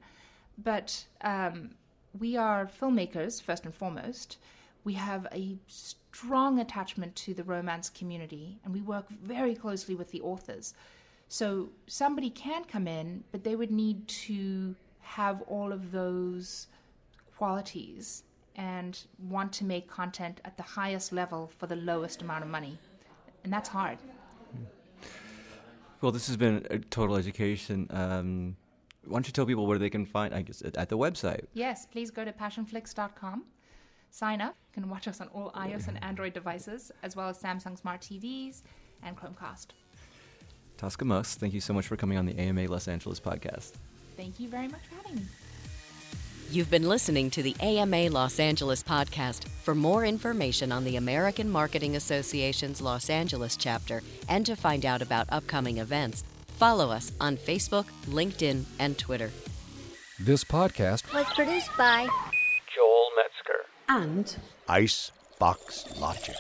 But 0.58 1.06
um, 1.22 1.72
we 2.18 2.38
are 2.38 2.70
filmmakers 2.82 3.42
first 3.42 3.66
and 3.66 3.76
foremost. 3.76 4.38
We 4.86 4.94
have 4.94 5.28
a 5.34 5.58
strong 5.68 6.60
attachment 6.60 7.16
to 7.18 7.34
the 7.34 7.44
romance 7.44 7.90
community 7.90 8.60
and 8.64 8.74
we 8.74 8.82
work 8.82 9.10
very 9.10 9.56
closely 9.56 9.96
with 9.96 10.12
the 10.12 10.22
authors. 10.22 10.74
So 11.28 11.70
somebody 11.88 12.30
can 12.30 12.64
come 12.64 12.88
in, 12.88 13.24
but 13.32 13.44
they 13.44 13.56
would 13.56 13.72
need 13.72 14.08
to 14.08 14.76
have 15.02 15.42
all 15.48 15.74
of 15.74 15.92
those 15.92 16.68
qualities 17.36 18.24
and 18.56 19.00
want 19.20 19.52
to 19.54 19.66
make 19.66 19.88
content 19.88 20.42
at 20.46 20.58
the 20.58 20.64
highest 20.64 21.12
level 21.12 21.52
for 21.58 21.68
the 21.68 21.76
lowest 21.76 22.22
amount 22.22 22.44
of 22.44 22.50
money. 22.50 22.78
And 23.44 23.52
that's 23.52 23.70
hard. 23.70 23.98
Well, 26.02 26.12
this 26.12 26.28
has 26.28 26.38
been 26.38 26.66
a 26.70 26.80
total 26.80 27.16
education. 27.16 27.88
Um, 27.90 28.56
why 29.06 29.18
don't 29.18 29.28
you 29.28 29.34
tell 29.34 29.46
people 29.46 29.68
where 29.68 29.78
they 29.78 29.90
can 29.90 30.06
find? 30.06 30.34
I 30.34 30.42
guess 30.42 30.62
at 30.62 30.78
at 30.78 30.90
the 30.90 30.98
website. 30.98 31.46
Yes, 31.54 31.86
please 31.86 32.12
go 32.12 32.26
to 32.26 32.32
passionflix.com. 32.32 33.46
Sign 34.10 34.42
up. 34.42 34.56
You 34.70 34.82
can 34.82 34.90
watch 34.90 35.08
us 35.08 35.22
on 35.22 35.28
all 35.28 35.52
iOS 35.52 35.88
and 35.88 36.02
Android 36.04 36.34
devices, 36.34 36.92
as 37.04 37.16
well 37.16 37.30
as 37.30 37.42
Samsung 37.42 37.78
Smart 37.78 38.02
TVs 38.02 38.62
and 39.04 39.18
Chromecast. 39.18 39.68
Tosca 40.78 41.06
Musk, 41.06 41.40
thank 41.40 41.54
you 41.54 41.62
so 41.62 41.74
much 41.74 41.88
for 41.88 41.96
coming 41.96 42.18
on 42.18 42.26
the 42.26 42.38
AMA 42.38 42.68
Los 42.68 42.88
Angeles 42.88 43.20
podcast. 43.20 43.74
Thank 44.18 44.40
you 44.40 44.50
very 44.50 44.68
much 44.68 44.82
for 44.90 44.96
having 44.96 45.16
me. 45.16 45.26
You've 46.52 46.70
been 46.70 46.88
listening 46.88 47.30
to 47.32 47.44
the 47.44 47.56
AMA 47.60 48.10
Los 48.10 48.40
Angeles 48.40 48.84
podcast. 48.84 49.48
For 49.64 49.76
more 49.76 50.06
information 50.06 50.72
on 50.72 50.84
the 50.86 50.96
American 50.96 51.50
Marketing 51.50 51.96
Association's 51.96 52.82
Los 52.82 53.10
Angeles 53.10 53.58
chapter 53.58 54.02
and 54.30 54.46
to 54.46 54.56
find 54.56 54.86
out 54.86 55.02
about 55.02 55.28
upcoming 55.32 55.80
events, 55.80 56.24
follow 56.58 56.90
us 56.92 57.12
on 57.20 57.36
Facebook, 57.36 57.86
LinkedIn, 58.08 58.64
and 58.80 58.98
Twitter. 58.98 59.32
This 60.20 60.44
podcast 60.44 61.14
was 61.14 61.26
produced 61.34 61.72
by 61.78 62.08
Joel 62.74 63.08
Metzger. 63.18 63.66
and 63.90 64.38
Ice 64.70 65.12
Box 65.40 65.86
Logic. 66.00 66.36